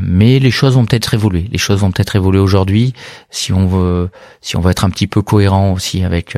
[0.00, 1.48] mais les choses vont peut-être évoluer.
[1.52, 2.94] Les choses vont peut-être évoluer aujourd'hui
[3.30, 4.10] si on veut,
[4.40, 6.36] si on veut être un petit peu cohérent aussi avec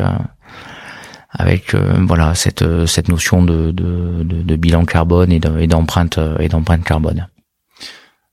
[1.30, 6.38] avec euh, voilà cette euh, cette notion de, de, de, bilan carbone et d'empreinte euh,
[6.38, 7.28] et d'empreinte carbone.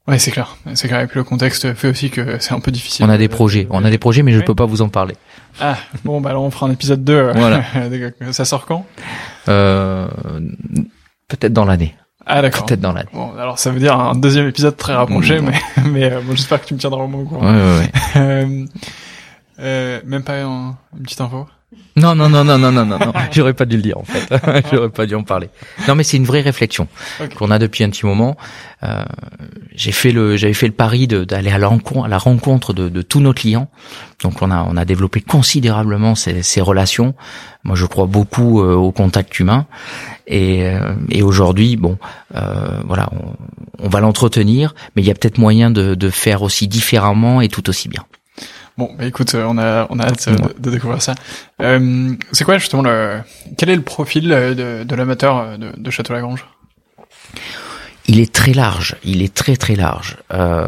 [0.08, 1.02] Ouais, c'est clair, c'est clair.
[1.02, 3.06] Et puis le contexte fait aussi que c'est un peu difficile.
[3.06, 5.16] On a des projets, on a des projets, mais je peux pas vous en parler.
[5.60, 7.32] Ah bon, bah alors on fera un épisode 2.
[7.36, 7.64] Voilà.
[8.32, 8.86] Ça sort quand?
[9.50, 10.08] Euh,
[11.28, 11.96] Peut-être dans l'année.
[12.28, 12.66] Ah d'accord.
[12.66, 13.10] Peut-être dans l'année.
[13.14, 16.68] Bon, alors ça veut dire un deuxième épisode très rapproché, mais mais bon, j'espère que
[16.68, 17.24] tu me tiendras au mot.
[17.24, 17.40] Quoi.
[17.40, 18.66] Ouais, ouais, ouais.
[19.60, 21.48] euh, même pas une petite info?
[21.98, 23.14] Non, non, non, non, non, non, non, non.
[23.32, 24.28] J'aurais pas dû le dire en fait.
[24.72, 25.50] J'aurais pas dû en parler.
[25.88, 26.88] Non, mais c'est une vraie réflexion
[27.38, 28.36] qu'on a depuis un petit moment.
[28.84, 29.04] Euh,
[29.74, 32.90] j'ai fait le, j'avais fait le pari d'aller à la rencontre, à la rencontre de,
[32.90, 33.70] de, tous nos clients.
[34.22, 37.16] Donc on a, on a développé considérablement ces, ces relations.
[37.64, 39.66] Moi, je crois beaucoup euh, au contact humain.
[40.28, 41.98] Et, euh, et aujourd'hui, bon,
[42.36, 46.42] euh, voilà, on, on va l'entretenir, mais il y a peut-être moyen de, de faire
[46.42, 48.04] aussi différemment et tout aussi bien.
[48.78, 51.16] Bon, bah écoute, euh, on a on a hâte euh, de, de découvrir ça.
[51.62, 53.22] Euh, c'est quoi justement le
[53.58, 56.46] quel est le profil de, de l'amateur de, de Château Lagrange?
[58.08, 58.98] Il est très large.
[59.06, 60.18] Il est très très large.
[60.34, 60.68] Euh,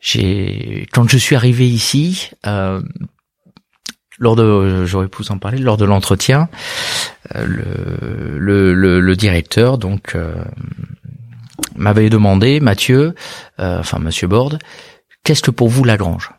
[0.00, 2.30] j'ai quand je suis arrivé ici.
[2.46, 2.82] Euh,
[4.20, 6.48] lors de, j'aurais pu en parler, lors de l'entretien,
[7.36, 10.16] le, le, le, le, directeur donc
[11.76, 13.14] m'avait demandé, Mathieu,
[13.58, 14.58] enfin Monsieur Borde,
[15.22, 16.32] qu'est-ce que pour vous Lagrange?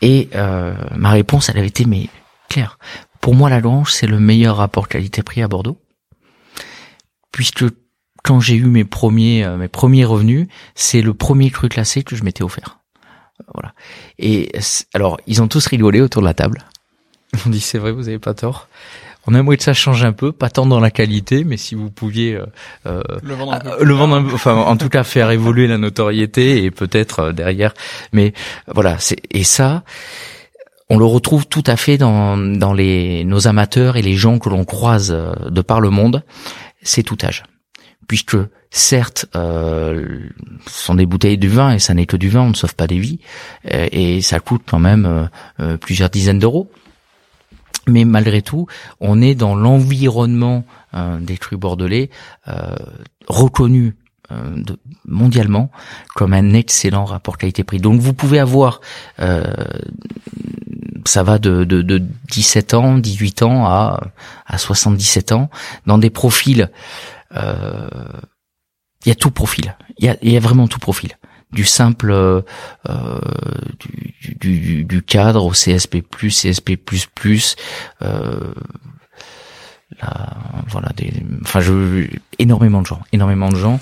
[0.00, 2.08] Et euh, ma réponse, elle avait été mais
[2.48, 2.78] claire.
[3.20, 5.80] Pour moi, la Grange, c'est le meilleur rapport qualité-prix à Bordeaux,
[7.32, 7.64] puisque
[8.22, 12.16] quand j'ai eu mes premiers euh, mes premiers revenus, c'est le premier cru classé que
[12.16, 12.78] je m'étais offert.
[13.54, 13.72] Voilà.
[14.18, 14.50] Et
[14.94, 16.64] alors, ils ont tous rigolé autour de la table.
[17.46, 18.68] Ont dit c'est vrai, vous avez pas tort.
[19.30, 21.90] On aimerait que ça change un peu, pas tant dans la qualité, mais si vous
[21.90, 22.46] pouviez euh,
[22.86, 26.64] euh le vendre, un peu le vendre enfin en tout cas faire évoluer la notoriété
[26.64, 27.74] et peut-être euh, derrière.
[28.14, 28.32] Mais
[28.74, 29.84] voilà, c'est et ça,
[30.88, 34.48] on le retrouve tout à fait dans dans les nos amateurs et les gens que
[34.48, 36.24] l'on croise euh, de par le monde.
[36.80, 37.42] C'est tout âge,
[38.06, 38.38] puisque
[38.70, 40.20] certes, euh,
[40.66, 42.76] ce sont des bouteilles de vin et ça n'est que du vin, on ne sauve
[42.76, 43.18] pas des vies,
[43.70, 45.28] et ça coûte quand même
[45.80, 46.70] plusieurs dizaines d'euros
[47.88, 48.66] mais malgré tout,
[49.00, 50.64] on est dans l'environnement
[50.94, 52.10] euh, des crus bordelais
[52.48, 52.76] euh,
[53.26, 53.96] reconnu
[54.30, 54.62] euh,
[55.06, 55.70] mondialement
[56.14, 57.78] comme un excellent rapport qualité-prix.
[57.78, 58.80] Donc vous pouvez avoir,
[61.04, 64.00] ça va de, de, de, 17 ans, 18 ans à,
[64.46, 65.50] à 77 ans,
[65.86, 66.70] dans des profils,
[67.34, 67.38] il
[69.06, 71.16] y a tout profil, il y a vraiment tout profil
[71.52, 72.42] du simple euh,
[73.78, 76.78] du, du, du, cadre au CSP+, CSP++,
[78.02, 78.40] euh,
[80.02, 80.36] là,
[80.68, 82.06] voilà, des, enfin, je,
[82.38, 83.80] énormément de gens, énormément de gens.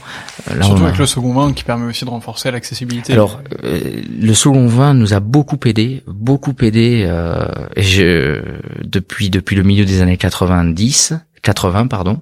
[0.55, 3.13] Là, Surtout avec le second vin qui permet aussi de renforcer l'accessibilité.
[3.13, 7.05] Alors, euh, le second vin nous a beaucoup aidé, beaucoup aidé.
[7.07, 7.47] Euh,
[7.77, 8.41] je,
[8.85, 11.15] depuis depuis le milieu des années 90,
[11.47, 12.21] 80 pardon,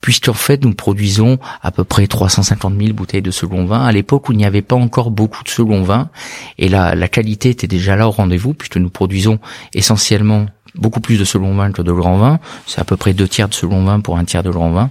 [0.00, 4.28] puisqu'en fait nous produisons à peu près 350 000 bouteilles de second vin à l'époque
[4.28, 6.10] où il n'y avait pas encore beaucoup de second vin
[6.58, 9.38] et la, la qualité était déjà là au rendez-vous puisque nous produisons
[9.74, 12.40] essentiellement beaucoup plus de second vin que de grand vin.
[12.66, 14.90] C'est à peu près deux tiers de second vin pour un tiers de grand vin.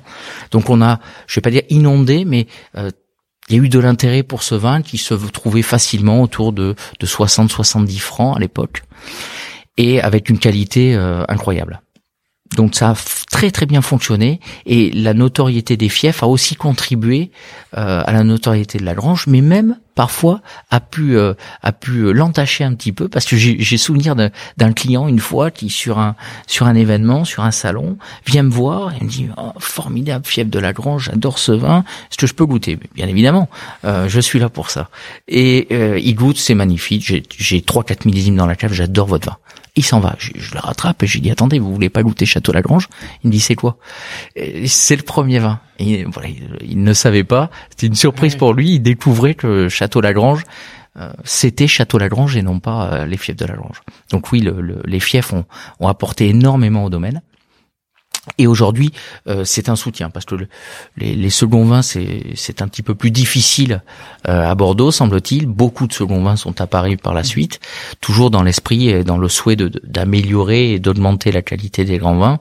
[0.52, 2.90] Donc on a, je vais pas dire inondé, mais euh,
[3.50, 6.76] il y a eu de l'intérêt pour ce vin qui se trouvait facilement autour de,
[7.00, 8.84] de 60-70 francs à l'époque
[9.78, 11.82] et avec une qualité euh, incroyable.
[12.56, 12.96] Donc ça a
[13.32, 17.32] très très bien fonctionné et la notoriété des fiefs a aussi contribué
[17.78, 20.42] euh, à la notoriété de la grange, mais même parfois
[20.72, 25.08] a pu euh, a pu l'entacher un petit peu parce que j'ai souvenir d'un client
[25.08, 26.16] une fois qui sur un
[26.48, 30.50] sur un événement sur un salon vient me voir et me dit oh, formidable fief
[30.50, 32.80] de la grange j'adore ce vin est-ce que je peux goûter?
[32.96, 33.50] Bien évidemment
[33.86, 34.90] euh, je suis là pour ça.
[35.28, 35.68] Et
[36.04, 39.38] il goûte c'est magnifique j'ai trois quatre millésimes dans la cave j'adore votre vin
[39.76, 40.16] il s'en va.
[40.20, 42.90] Je, le rattrape et je lui dis attendez, vous voulez pas goûter Château Lagrange?
[43.24, 43.78] Il me dit c'est quoi?
[44.66, 45.60] C'est le premier vin.
[45.80, 46.30] Et voilà,
[46.62, 47.50] il, ne savait pas.
[47.72, 48.76] C'était une surprise pour lui.
[48.76, 50.44] Il découvrait que Château Lagrange
[50.96, 53.82] euh, c'était Château Lagrange et non pas euh, les fiefs de Lagrange.
[54.12, 54.48] Donc oui,
[54.86, 55.46] les fiefs ont,
[55.80, 57.22] ont apporté énormément au domaine.
[58.38, 58.94] Et aujourd'hui,
[59.28, 60.36] euh, c'est un soutien parce que
[60.96, 63.84] les, les, seconds vins, c'est un petit peu plus difficile
[64.30, 65.46] euh, à Bordeaux, semble-t-il.
[65.46, 67.60] Beaucoup de seconds vins sont apparus par la suite,
[68.00, 72.40] toujours dans l'esprit et dans le souhait d'améliorer et d'augmenter la qualité des grands vins,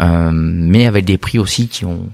[0.00, 2.08] euh, mais avec des prix aussi qui ont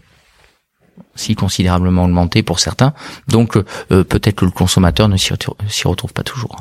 [1.14, 2.92] si considérablement augmenté pour certains.
[3.28, 3.58] Donc
[3.88, 5.32] peut-être que le consommateur ne s'y
[5.88, 6.54] retrouve pas toujours.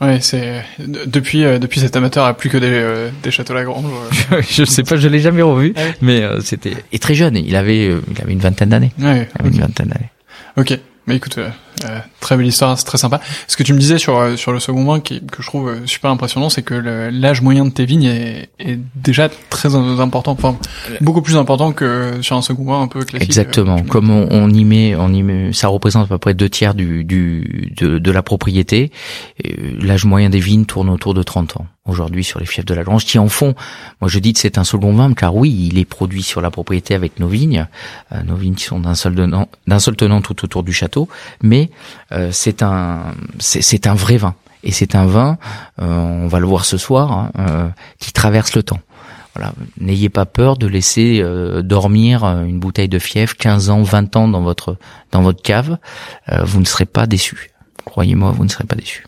[0.00, 3.86] Ouais, c'est depuis euh, depuis cet amateur a plus que des, euh, des châteaux Lagrange.
[4.32, 4.42] Euh.
[4.50, 7.36] je sais pas, je l'ai jamais revu, ah mais c'était et très jeune.
[7.36, 8.92] Il avait il avait une vingtaine d'années.
[8.98, 10.10] Ouais, avait une vingtaine d'années.
[10.58, 10.78] Ok.
[11.06, 11.38] Mais écoute,
[11.84, 13.20] euh, euh, très belle histoire, c'est très sympa.
[13.48, 15.86] Ce que tu me disais sur euh, sur le second vin, qui, que je trouve
[15.86, 20.56] super impressionnant, c'est que l'âge moyen de tes vignes est, est déjà très important, enfin
[21.00, 23.28] beaucoup plus important que sur un second vin un peu classique.
[23.28, 23.82] Exactement.
[23.82, 26.74] Comme on, on, y met, on y met, ça représente à peu près deux tiers
[26.74, 28.90] du, du de, de la propriété.
[29.80, 32.82] L'âge moyen des vignes tourne autour de 30 ans aujourd'hui sur les fiefs de la
[32.82, 33.54] Grange, qui en font,
[34.00, 36.50] moi je dis que c'est un second vin, car oui, il est produit sur la
[36.50, 37.66] propriété avec nos vignes,
[38.12, 41.08] euh, nos vignes qui sont d'un seul tenant, d'un seul tenant tout autour du château,
[41.42, 41.65] mais
[42.12, 44.34] euh, c'est un, c'est un vrai vin.
[44.62, 45.38] Et c'est un vin,
[45.78, 48.80] on va le voir ce soir, hein, qui traverse le temps.
[49.36, 51.22] Voilà, n'ayez pas peur de laisser
[51.62, 54.76] dormir une bouteille de fièvre 15 ans, 20 ans dans votre
[55.12, 55.78] dans votre cave,
[56.42, 57.52] vous ne serez pas déçus.
[57.84, 59.04] Croyez-moi, vous ne serez pas déçus.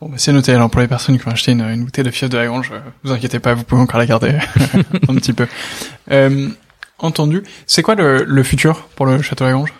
[0.00, 0.52] Bon, bah, c'est noté.
[0.52, 2.70] Alors pour les personnes qui ont acheté une, bouteille de fièvre de la Grange,
[3.02, 4.32] vous inquiétez pas, vous pouvez encore la garder
[5.08, 5.46] un petit peu.
[6.10, 6.48] Euh,
[6.98, 7.42] entendu.
[7.66, 9.72] C'est quoi le, le, futur pour le château Lagrange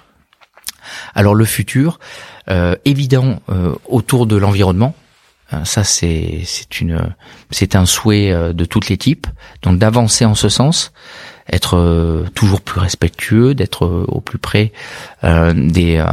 [1.15, 1.99] Alors le futur,
[2.49, 4.95] euh, évident euh, autour de l'environnement.
[5.53, 7.15] Euh, ça c'est c'est une
[7.51, 9.27] c'est un souhait euh, de toutes les types.
[9.63, 10.93] Donc d'avancer en ce sens,
[11.51, 14.73] être toujours plus respectueux, d'être au plus près
[15.23, 16.05] des.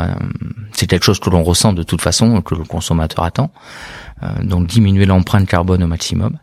[0.74, 3.51] c'est quelque chose que l'on ressent de toute façon, que le consommateur attend.
[4.43, 6.38] donc diminuer l'empreinte carbone au maximum,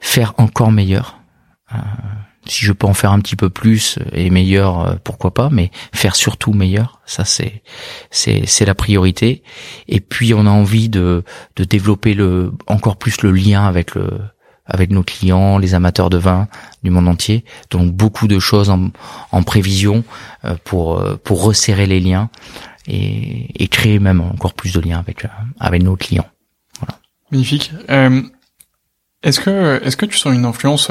[0.00, 1.18] faire encore meilleur
[2.46, 5.70] si je peux en faire un petit peu plus et meilleur, euh, pourquoi pas, mais
[5.92, 7.62] faire surtout meilleur, ça c'est
[8.10, 9.42] c'est c'est la priorité.
[9.88, 11.24] Et puis on a envie de
[11.56, 14.10] de développer le encore plus le lien avec le
[14.66, 16.48] avec nos clients, les amateurs de vin
[16.82, 17.44] du monde entier.
[17.70, 18.90] Donc beaucoup de choses en,
[19.30, 20.04] en prévision
[20.44, 22.30] euh, pour euh, pour resserrer les liens
[22.86, 25.26] et, et créer même encore plus de liens avec
[25.60, 26.28] avec nos clients.
[26.80, 26.98] Voilà.
[27.30, 27.72] Magnifique.
[27.90, 28.22] Euh,
[29.22, 30.90] est-ce que est-ce que tu sens une influence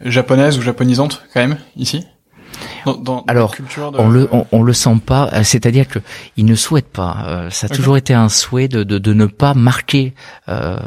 [0.00, 2.06] japonaise ou japonisante quand même ici
[2.84, 3.98] dans, dans Alors, de...
[3.98, 5.30] on le on, le sent pas.
[5.32, 5.98] Euh, c'est-à-dire que
[6.36, 7.24] ils ne souhaitent pas.
[7.26, 10.14] Euh, ça a toujours été un souhait de, de, de ne pas marquer
[10.48, 10.78] euh,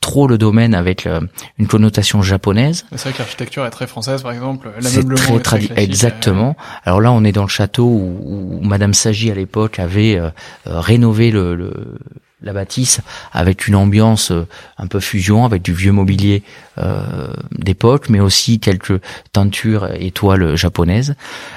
[0.00, 1.20] trop le domaine avec euh,
[1.58, 2.86] une connotation japonaise.
[2.92, 4.70] C'est vrai que l'architecture est très française, par exemple.
[4.80, 6.56] C'est très, très Exactement.
[6.84, 10.20] Alors là, on est dans le château où, où Madame Sagi à l'époque avait
[10.66, 11.98] rénové le, le
[12.42, 13.00] la bâtisse
[13.32, 14.46] avec une ambiance euh,
[14.78, 16.42] un peu fusion avec du vieux mobilier
[16.78, 19.00] euh, d'époque mais aussi quelques
[19.32, 21.14] teintures et toiles japonaises.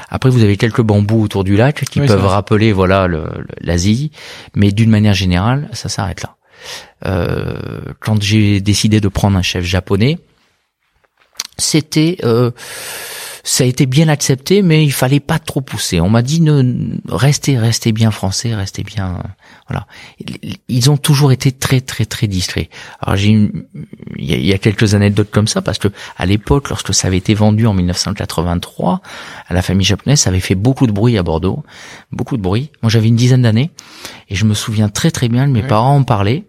[0.09, 3.07] Après vous avez quelques bambous autour du lac qui peuvent rappeler voilà
[3.61, 4.11] l'Asie.
[4.55, 6.35] Mais d'une manière générale ça s'arrête là.
[7.05, 10.17] Euh, quand j'ai décidé de prendre un chef japonais
[11.57, 12.51] c'était euh,
[13.45, 16.01] ça a été bien accepté, mais il fallait pas trop pousser.
[16.01, 19.21] On m'a dit ne restez, restez bien français, restez bien.
[19.69, 19.85] Voilà.
[20.67, 22.69] Ils ont toujours été très, très, très discrets.
[22.99, 23.29] Alors j'ai,
[24.17, 27.35] il y, a quelques anecdotes comme ça parce que à l'époque, lorsque ça avait été
[27.35, 29.01] vendu en 1983
[29.47, 31.63] à la famille japonaise, ça avait fait beaucoup de bruit à Bordeaux,
[32.11, 32.71] beaucoup de bruit.
[32.81, 33.69] Moi, j'avais une dizaine d'années
[34.27, 36.45] et je me souviens très, très bien de mes parents en parlaient.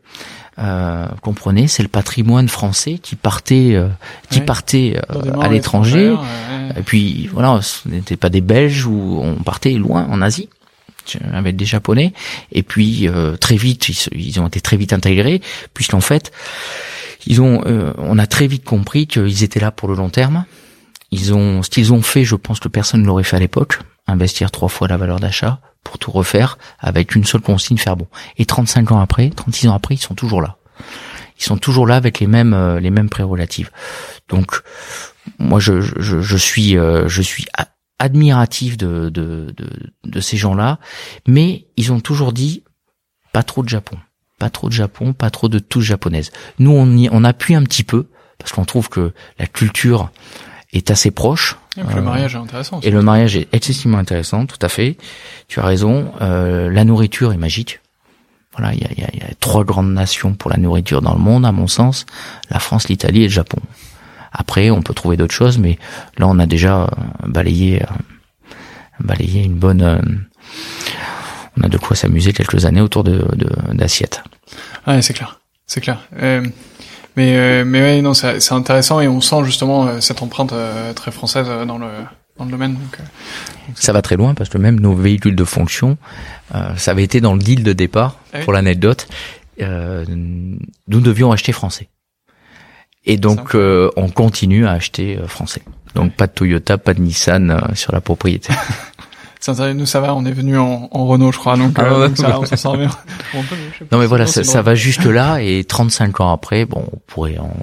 [0.59, 3.89] Euh, comprenez, c'est le patrimoine français qui partait, euh,
[4.31, 6.15] qui partait euh, à l'étranger.
[6.77, 10.49] Et puis voilà, ce n'était pas des Belges où on partait loin en Asie
[11.33, 12.13] avec des Japonais.
[12.53, 15.41] Et puis euh, très vite, ils, ont été très vite intégrés,
[15.75, 16.33] puisqu'en fait,
[17.27, 17.63] ils ont,
[17.99, 20.45] on a très vite compris qu'ils étaient là pour le long terme.
[21.13, 23.81] Ils ont, ce qu'ils ont fait, je pense que personne ne l'aurait fait à l'époque,
[24.07, 28.09] investir trois fois la valeur d'achat pour tout refaire avec une seule consigne, faire bon.
[28.39, 30.57] Et 35 ans après, 36 ans après, ils sont toujours là.
[31.39, 33.71] Ils sont toujours là avec les mêmes euh, les mêmes prérogatives.
[34.29, 34.63] Donc
[35.39, 37.47] moi je, je, suis euh, je suis
[38.01, 39.55] admiratif de, de,
[40.05, 40.81] de, ces gens-là,
[41.29, 42.65] mais ils ont toujours dit
[43.33, 43.97] pas trop de Japon,
[44.41, 46.33] pas trop de Japon, pas trop de touche japonaise.
[46.59, 48.09] Nous on y, on appuie un petit peu
[48.39, 50.11] parce qu'on trouve que la culture
[50.73, 51.57] est assez proche.
[51.77, 52.81] Et le mariage est intéressant.
[52.83, 54.97] Et le mariage est excessivement intéressant, tout à fait.
[55.49, 56.13] Tu as raison.
[56.21, 57.81] Euh, la nourriture est magique.
[58.57, 61.21] Voilà, il y a, y, y a, trois grandes nations pour la nourriture dans le
[61.21, 62.07] monde, à mon sens
[62.49, 63.59] la France, l'Italie et le Japon.
[64.33, 65.79] Après, on peut trouver d'autres choses, mais
[66.19, 66.87] là, on a déjà euh,
[67.27, 67.87] balayé, euh,
[69.01, 69.83] balayé une bonne.
[69.83, 69.99] Euh,
[71.59, 73.27] on a de quoi s'amuser quelques années autour de
[73.73, 74.23] d'assiettes.
[74.87, 76.07] ouais, c'est clair, c'est clair.
[76.21, 76.47] Euh,
[77.17, 80.93] mais euh, mais ouais, non, c'est intéressant et on sent justement euh, cette empreinte euh,
[80.93, 81.89] très française dans le
[82.39, 82.75] dans le domaine.
[82.75, 82.99] Donc,
[83.75, 85.97] ça va très loin parce que même nos véhicules de fonction,
[86.77, 89.09] ça avait été dans le deal de départ ah pour l'anecdote.
[89.59, 90.61] nous
[91.01, 91.89] devions acheter français.
[93.07, 95.63] Et donc on continue à acheter français.
[95.95, 98.53] Donc pas de Toyota, pas de Nissan sur la propriété.
[99.75, 102.41] nous ça va, on est venu en, en Renault, je crois, donc, ah euh, ça,
[102.41, 102.91] on s'en sort bien.
[103.93, 107.39] non mais voilà, ça, ça va juste là, et 35 ans après, bon, on pourrait,
[107.39, 107.55] en...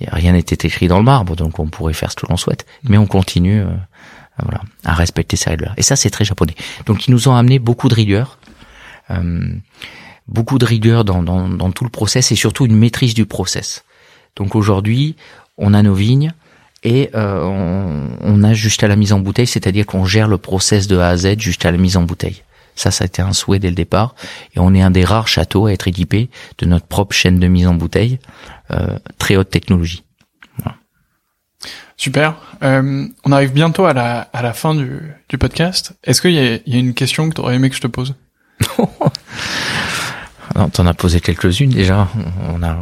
[0.00, 2.98] rien n'était écrit dans le marbre, donc on pourrait faire ce que l'on souhaite, mais
[2.98, 3.66] on continue, euh,
[4.42, 5.72] voilà, à respecter ces règles-là.
[5.76, 6.54] Et ça, c'est très japonais.
[6.86, 8.38] Donc ils nous ont amené beaucoup de rigueur,
[9.10, 9.48] euh,
[10.28, 13.84] beaucoup de rigueur dans, dans, dans tout le process, et surtout une maîtrise du process.
[14.36, 15.16] Donc aujourd'hui,
[15.58, 16.32] on a nos vignes,
[16.86, 20.86] et euh, on, on, a jusqu'à la mise en bouteille, c'est-à-dire qu'on gère le process
[20.86, 22.44] de A à Z jusqu'à la mise en bouteille.
[22.76, 24.14] Ça, ça a été un souhait dès le départ,
[24.54, 27.48] et on est un des rares châteaux à être équipé de notre propre chaîne de
[27.48, 28.20] mise en bouteille,
[28.70, 30.04] euh, très haute technologie.
[30.58, 30.76] Voilà.
[31.96, 32.36] Super.
[32.62, 35.94] Euh, on arrive bientôt à la, à la fin du, du podcast.
[36.04, 37.88] Est-ce qu'il y a, y a une question que tu aurais aimé que je te
[37.88, 38.14] pose?
[40.72, 42.06] T'en as posé quelques-unes déjà.
[42.54, 42.78] On a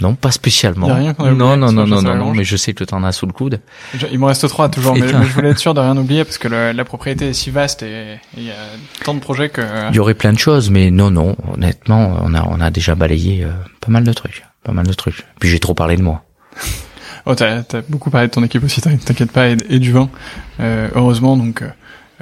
[0.00, 0.88] non, pas spécialement.
[0.88, 2.84] Y a rien qu'on a non, non, non, non, non, non, mais je sais que
[2.84, 3.60] t'en as sous le coude.
[3.94, 6.38] Je- Il me reste trois toujours, mais, je voulais être sûr de rien oublier parce
[6.38, 8.54] que le- la propriété est si vaste et il y a
[9.04, 9.60] tant de projets que.
[9.90, 11.36] Il y aurait plein de choses, mais non, non.
[11.54, 13.48] Honnêtement, on a, on a déjà balayé euh,
[13.80, 15.24] pas mal de trucs, pas mal de trucs.
[15.38, 16.24] Puis j'ai trop parlé de moi.
[17.26, 19.92] Oh, t'as as beaucoup parlé de ton équipe aussi, t'in- t'inquiète pas, et, et du
[19.92, 20.08] vin.
[20.60, 21.68] Euh, heureusement, donc euh,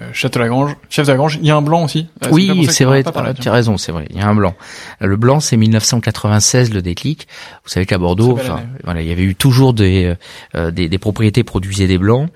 [0.00, 1.38] euh, Château Lagrange, chef de Lagrange.
[1.40, 2.06] Il y a un blanc aussi.
[2.24, 3.02] Euh, oui, c'est vrai.
[3.40, 4.06] Tu as raison, c'est vrai.
[4.10, 4.54] Il y a un blanc.
[5.00, 7.26] Le blanc, c'est 1996 le déclic.
[7.64, 10.14] Vous savez qu'à Bordeaux, enfin, voilà, il y avait eu toujours des,
[10.54, 12.28] euh, des des propriétés produisaient des blancs.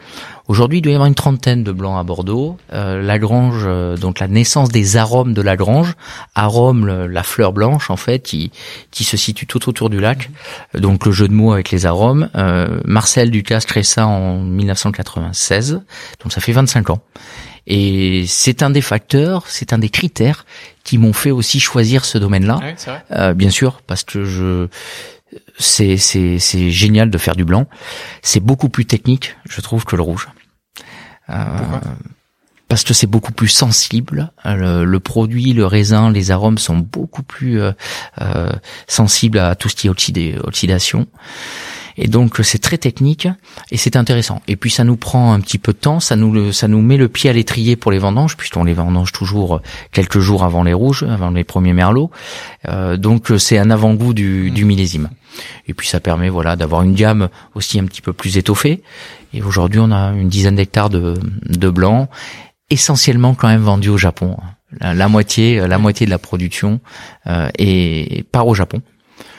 [0.48, 2.56] Aujourd'hui, il doit y avoir une trentaine de blancs à Bordeaux.
[2.72, 5.94] Euh, Lagrange, euh, donc la naissance des arômes de Lagrange,
[6.34, 8.50] arôme le- la fleur blanche en fait, qui
[8.90, 10.30] qui se situe tout autour du lac.
[10.74, 12.28] Euh, Donc le jeu de mots avec les arômes.
[12.34, 15.80] Euh, Marcel Ducasse crée ça en 1996,
[16.22, 17.00] donc ça fait 25 ans.
[17.66, 20.44] Et c'est un des facteurs, c'est un des critères
[20.84, 22.56] qui m'ont fait aussi choisir ce domaine-là.
[22.56, 22.76] Vrai.
[23.12, 24.68] Euh, bien sûr, parce que je
[25.58, 27.66] c'est c'est c'est génial de faire du blanc.
[28.22, 30.28] C'est beaucoup plus technique, je trouve, que le rouge.
[31.30, 31.34] Euh,
[32.68, 34.32] parce que c'est beaucoup plus sensible.
[34.44, 37.72] Le, le produit, le raisin, les arômes sont beaucoup plus euh,
[38.20, 38.50] euh,
[38.88, 41.06] sensibles à tout ce qui est oxydé- oxydation.
[41.96, 43.28] Et donc c'est très technique
[43.70, 44.42] et c'est intéressant.
[44.48, 46.80] Et puis ça nous prend un petit peu de temps, ça nous le, ça nous
[46.80, 49.60] met le pied à l'étrier pour les vendanges puisqu'on les vendange toujours
[49.92, 52.10] quelques jours avant les rouges, avant les premiers merlots.
[52.68, 55.10] Euh, donc c'est un avant-goût du, du millésime.
[55.66, 58.82] Et puis ça permet voilà d'avoir une gamme aussi un petit peu plus étoffée.
[59.34, 61.14] Et aujourd'hui on a une dizaine d'hectares de,
[61.46, 62.08] de blanc,
[62.70, 64.36] essentiellement quand même vendus au Japon.
[64.80, 66.80] La, la moitié, la moitié de la production
[67.26, 68.80] euh, est part au Japon.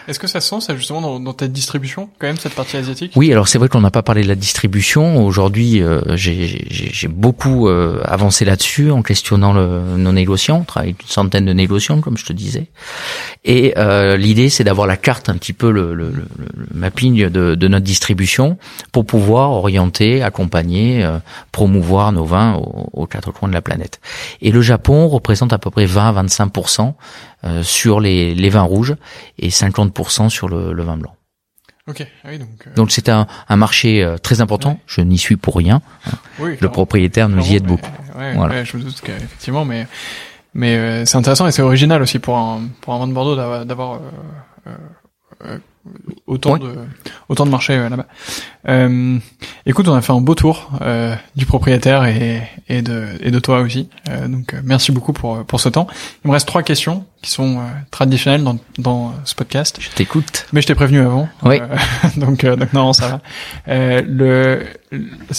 [0.07, 2.77] Est-ce que ça se sent, ça, justement, dans, dans ta distribution, quand même, cette partie
[2.77, 3.13] asiatique?
[3.15, 5.25] Oui, alors c'est vrai qu'on n'a pas parlé de la distribution.
[5.25, 10.59] Aujourd'hui, euh, j'ai- beaucoup euh, avancé là-dessus en questionnant le, nos négociants.
[10.61, 12.67] On travaille une centaine de négociants, comme je te disais.
[13.45, 16.25] Et euh, l'idée, c'est d'avoir la carte, un petit peu le, le, le-
[16.73, 18.57] mapping de, de notre distribution
[18.91, 21.19] pour pouvoir orienter, accompagner, euh,
[21.51, 23.99] promouvoir nos vins aux, aux quatre coins de la planète.
[24.41, 26.91] Et le Japon représente à peu près 20 à 25 euh,
[27.63, 28.95] sur les, les vins rouges
[29.39, 31.15] et 50% sur le, le vin blanc.
[31.87, 32.47] Ok, ah oui, donc.
[32.65, 34.69] euh, Donc c'est un, un marché euh, très important.
[34.71, 34.77] Ouais.
[34.87, 35.81] Je n'y suis pour rien.
[36.39, 37.91] oui, Le propriétaire nous y aide mais- beaucoup.
[38.17, 38.53] Ouais, Voilà.
[38.55, 39.87] ouais, je me doute qu'effectivement, mais
[40.53, 43.35] mais euh, c'est intéressant et c'est original aussi pour un pour un vin de Bordeaux
[43.65, 43.99] d'avoir
[46.27, 46.59] autant Ouais.
[46.59, 46.73] de
[47.29, 48.05] autant de marchés euh, là-bas.
[48.69, 49.17] Euh,
[49.65, 53.39] écoute, on a fait un beau tour euh, du propriétaire et et de et de
[53.39, 53.89] toi aussi.
[54.09, 55.87] Euh, donc euh, merci beaucoup pour pour ce temps.
[56.23, 57.59] Il me reste trois questions qui sont
[57.91, 59.77] traditionnelles dans dans ce podcast.
[59.81, 60.45] Je t'écoute.
[60.53, 61.27] Mais je t'ai prévenu avant.
[61.43, 61.59] Oui.
[62.17, 63.21] Donc, euh, donc non, ça va.
[63.69, 64.65] Euh, le-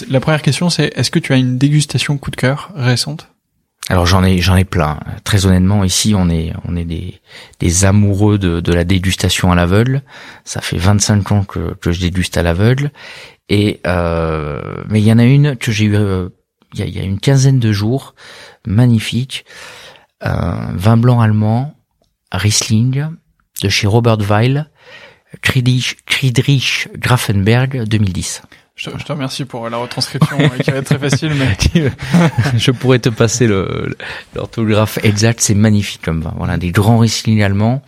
[0.08, 3.28] la première question, c'est est-ce que tu as une dégustation coup de cœur récente?
[3.90, 4.98] Alors j'en ai j'en ai plein.
[5.24, 6.86] Très honnêtement, ici on est on est
[7.60, 10.02] des amoureux de, de la dégustation à l'aveugle.
[10.44, 12.92] Ça fait 25 ans que que je déguste à l'aveugle.
[13.48, 16.30] Et euh, mais il y en a une que j'ai eu euh,
[16.72, 18.14] il y, a, il y a une quinzaine de jours,
[18.66, 19.44] magnifique,
[20.20, 21.74] un vin blanc allemand,
[22.32, 23.06] Riesling,
[23.62, 24.70] de chez Robert Weil,
[25.42, 28.42] Friedrich, Friedrich Grafenberg 2010.
[28.76, 31.56] je te, je te remercie pour la retranscription euh, qui va être très facile, mais
[32.56, 33.96] Je pourrais te passer le
[34.34, 36.34] l'orthographe exact, c'est magnifique comme vin.
[36.36, 37.82] Voilà, des grands Riesling allemands,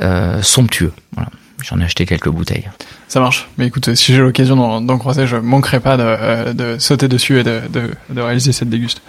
[0.00, 0.92] euh, somptueux.
[1.12, 1.30] Voilà.
[1.68, 2.68] J'en ai acheté quelques bouteilles.
[3.08, 3.48] ça marche.
[3.58, 7.38] Mais écoute, si j'ai l'occasion d'en, croiser, je manquerai pas de, euh, de sauter dessus
[7.40, 9.00] et de, de, de réaliser cette déguste.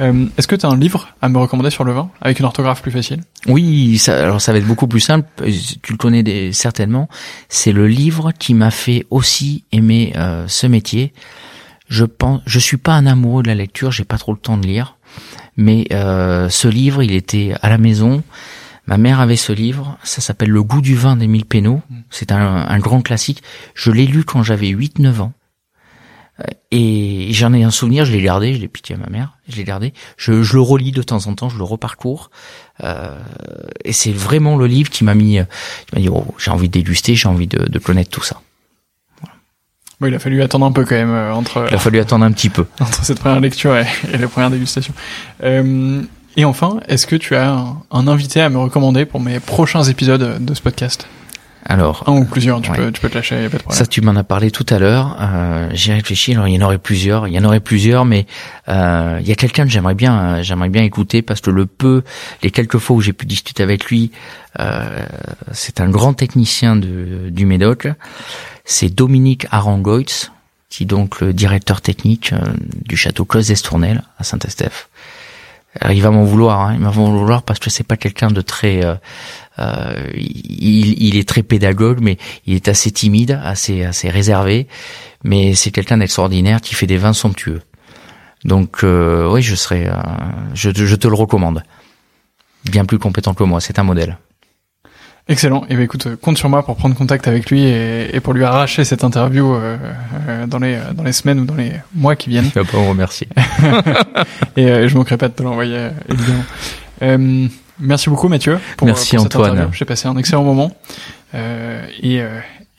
[0.00, 2.44] Euh, est-ce que tu as un livre à me recommander sur le vin avec une
[2.46, 3.20] orthographe plus facile?
[3.46, 5.28] Oui, ça, alors ça va être beaucoup plus simple.
[5.42, 5.50] euh,
[5.82, 7.08] Tu le connais des- certainement.
[7.48, 11.12] C'est le livre qui m'a fait aussi aimer euh, ce métier.
[11.88, 13.90] Je pense, je suis pas un amoureux de la lecture.
[13.92, 14.96] J'ai pas trop le temps de lire,
[15.56, 18.22] mais euh, ce livre, il était à la maison.
[18.86, 19.98] Ma mère avait ce livre.
[20.04, 21.80] Ça s'appelle Le goût du vin d'Émile Pénaud.
[22.10, 23.42] C'est un, un grand classique.
[23.74, 25.32] Je l'ai lu quand j'avais 8-9 ans.
[26.40, 29.38] Euh, Et j'en ai un souvenir, je l'ai gardé, je l'ai piqué à ma mère,
[29.48, 29.94] je l'ai gardé.
[30.16, 32.30] Je, je le relis de temps en temps, je le reparcours.
[32.82, 33.18] Euh,
[33.84, 35.44] et c'est vraiment le livre qui m'a mis, euh,
[35.86, 38.40] qui m'a dit, oh, j'ai envie de déguster, j'ai envie de, de connaître tout ça.
[40.00, 42.24] Bon, il a fallu attendre un peu quand même euh, entre Il a fallu attendre
[42.24, 42.66] un petit peu.
[42.80, 44.92] entre cette première lecture et, et la première dégustation.
[45.44, 46.02] Euh,
[46.36, 49.82] et enfin, est-ce que tu as un, un invité à me recommander pour mes prochains
[49.84, 51.06] épisodes de ce podcast?
[51.66, 52.76] Alors, Un ou plusieurs, tu, Ouais.
[52.76, 53.78] peux, tu peux te lâcher, y a pas de problème.
[53.78, 55.16] ça tu m'en as parlé tout à l'heure.
[55.18, 56.32] Euh, J'y ai réfléchi.
[56.32, 58.26] Alors il y en aurait plusieurs, il y en aurait plusieurs, mais
[58.68, 61.64] euh, il y a quelqu'un que j'aimerais bien, euh, j'aimerais bien écouter parce que le
[61.64, 62.02] peu,
[62.42, 64.10] les quelques fois où j'ai pu discuter avec lui,
[64.60, 65.06] euh,
[65.52, 67.88] c'est un grand technicien de, du Médoc.
[68.66, 70.32] C'est Dominique Arangoitz,
[70.68, 72.34] qui est donc le directeur technique
[72.84, 74.90] du château Clos d'Estournel à Saint-Estèphe.
[75.90, 78.40] Il va m'en vouloir, hein, il va m'en vouloir parce que c'est pas quelqu'un de
[78.40, 78.94] très, euh,
[79.58, 84.68] euh, il, est très pédagogue, mais il est assez timide, assez assez réservé,
[85.22, 87.62] mais c'est quelqu'un d'extraordinaire qui fait des vins somptueux.
[88.44, 89.94] Donc euh, oui, je serais, euh,
[90.54, 91.62] je, je te le recommande.
[92.64, 94.18] Bien plus compétent que moi, c'est un modèle.
[95.26, 95.62] Excellent.
[95.62, 98.34] Et eh ben écoute, compte sur moi pour prendre contact avec lui et, et pour
[98.34, 99.78] lui arracher cette interview euh,
[100.28, 102.50] euh dans les dans les semaines ou dans les mois qui viennent.
[102.54, 103.28] Je vais pas vous remercier.
[104.56, 106.44] et euh, je manquerai pas de te l'envoyer euh, évidemment.
[107.02, 107.48] Euh,
[107.80, 108.58] merci beaucoup Mathieu.
[108.76, 109.70] Pour, merci pour Antoine.
[109.72, 110.76] J'ai passé un excellent moment.
[111.32, 112.22] et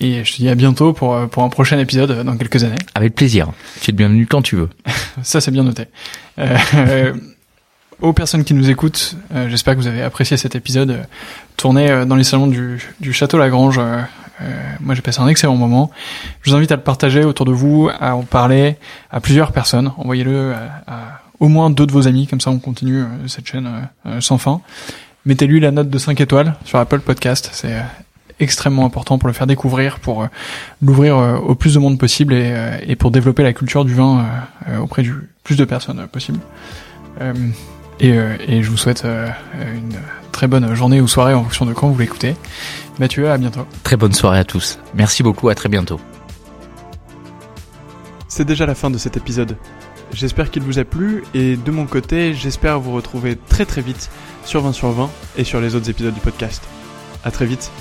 [0.01, 2.75] et je te dis à bientôt pour pour un prochain épisode dans quelques années.
[2.93, 3.53] Avec plaisir.
[3.81, 4.69] Tu es bienvenu quand tu veux.
[5.23, 5.85] Ça c'est bien noté.
[6.75, 7.13] Euh,
[8.01, 11.05] aux personnes qui nous écoutent, euh, j'espère que vous avez apprécié cet épisode
[11.57, 13.79] tourné euh, dans les salons du, du Château Lagrange.
[14.79, 15.91] moi, j'ai passé un excellent moment.
[16.41, 18.77] Je vous invite à le partager autour de vous, à en parler
[19.11, 19.91] à plusieurs personnes.
[19.97, 20.53] Envoyez-le
[20.87, 23.69] à, au moins deux de vos amis, comme ça on continue cette chaîne
[24.19, 24.61] sans fin.
[25.25, 27.75] Mettez-lui la note de 5 étoiles sur Apple Podcast, c'est
[28.39, 30.27] extrêmement important pour le faire découvrir, pour
[30.81, 32.53] l'ouvrir au plus de monde possible et,
[32.85, 34.25] et, pour développer la culture du vin
[34.81, 36.39] auprès du plus de personnes possible.
[37.99, 39.97] Et, euh, et, je vous souhaite euh, une
[40.31, 42.35] très bonne journée ou soirée en fonction de quand vous l'écoutez.
[42.99, 43.65] Mathieu, à bientôt.
[43.83, 44.79] Très bonne soirée à tous.
[44.93, 45.99] Merci beaucoup, à très bientôt.
[48.27, 49.57] C'est déjà la fin de cet épisode.
[50.13, 54.09] J'espère qu'il vous a plu et de mon côté, j'espère vous retrouver très très vite
[54.45, 56.63] sur 20 sur 20 et sur les autres épisodes du podcast.
[57.23, 57.71] À très vite.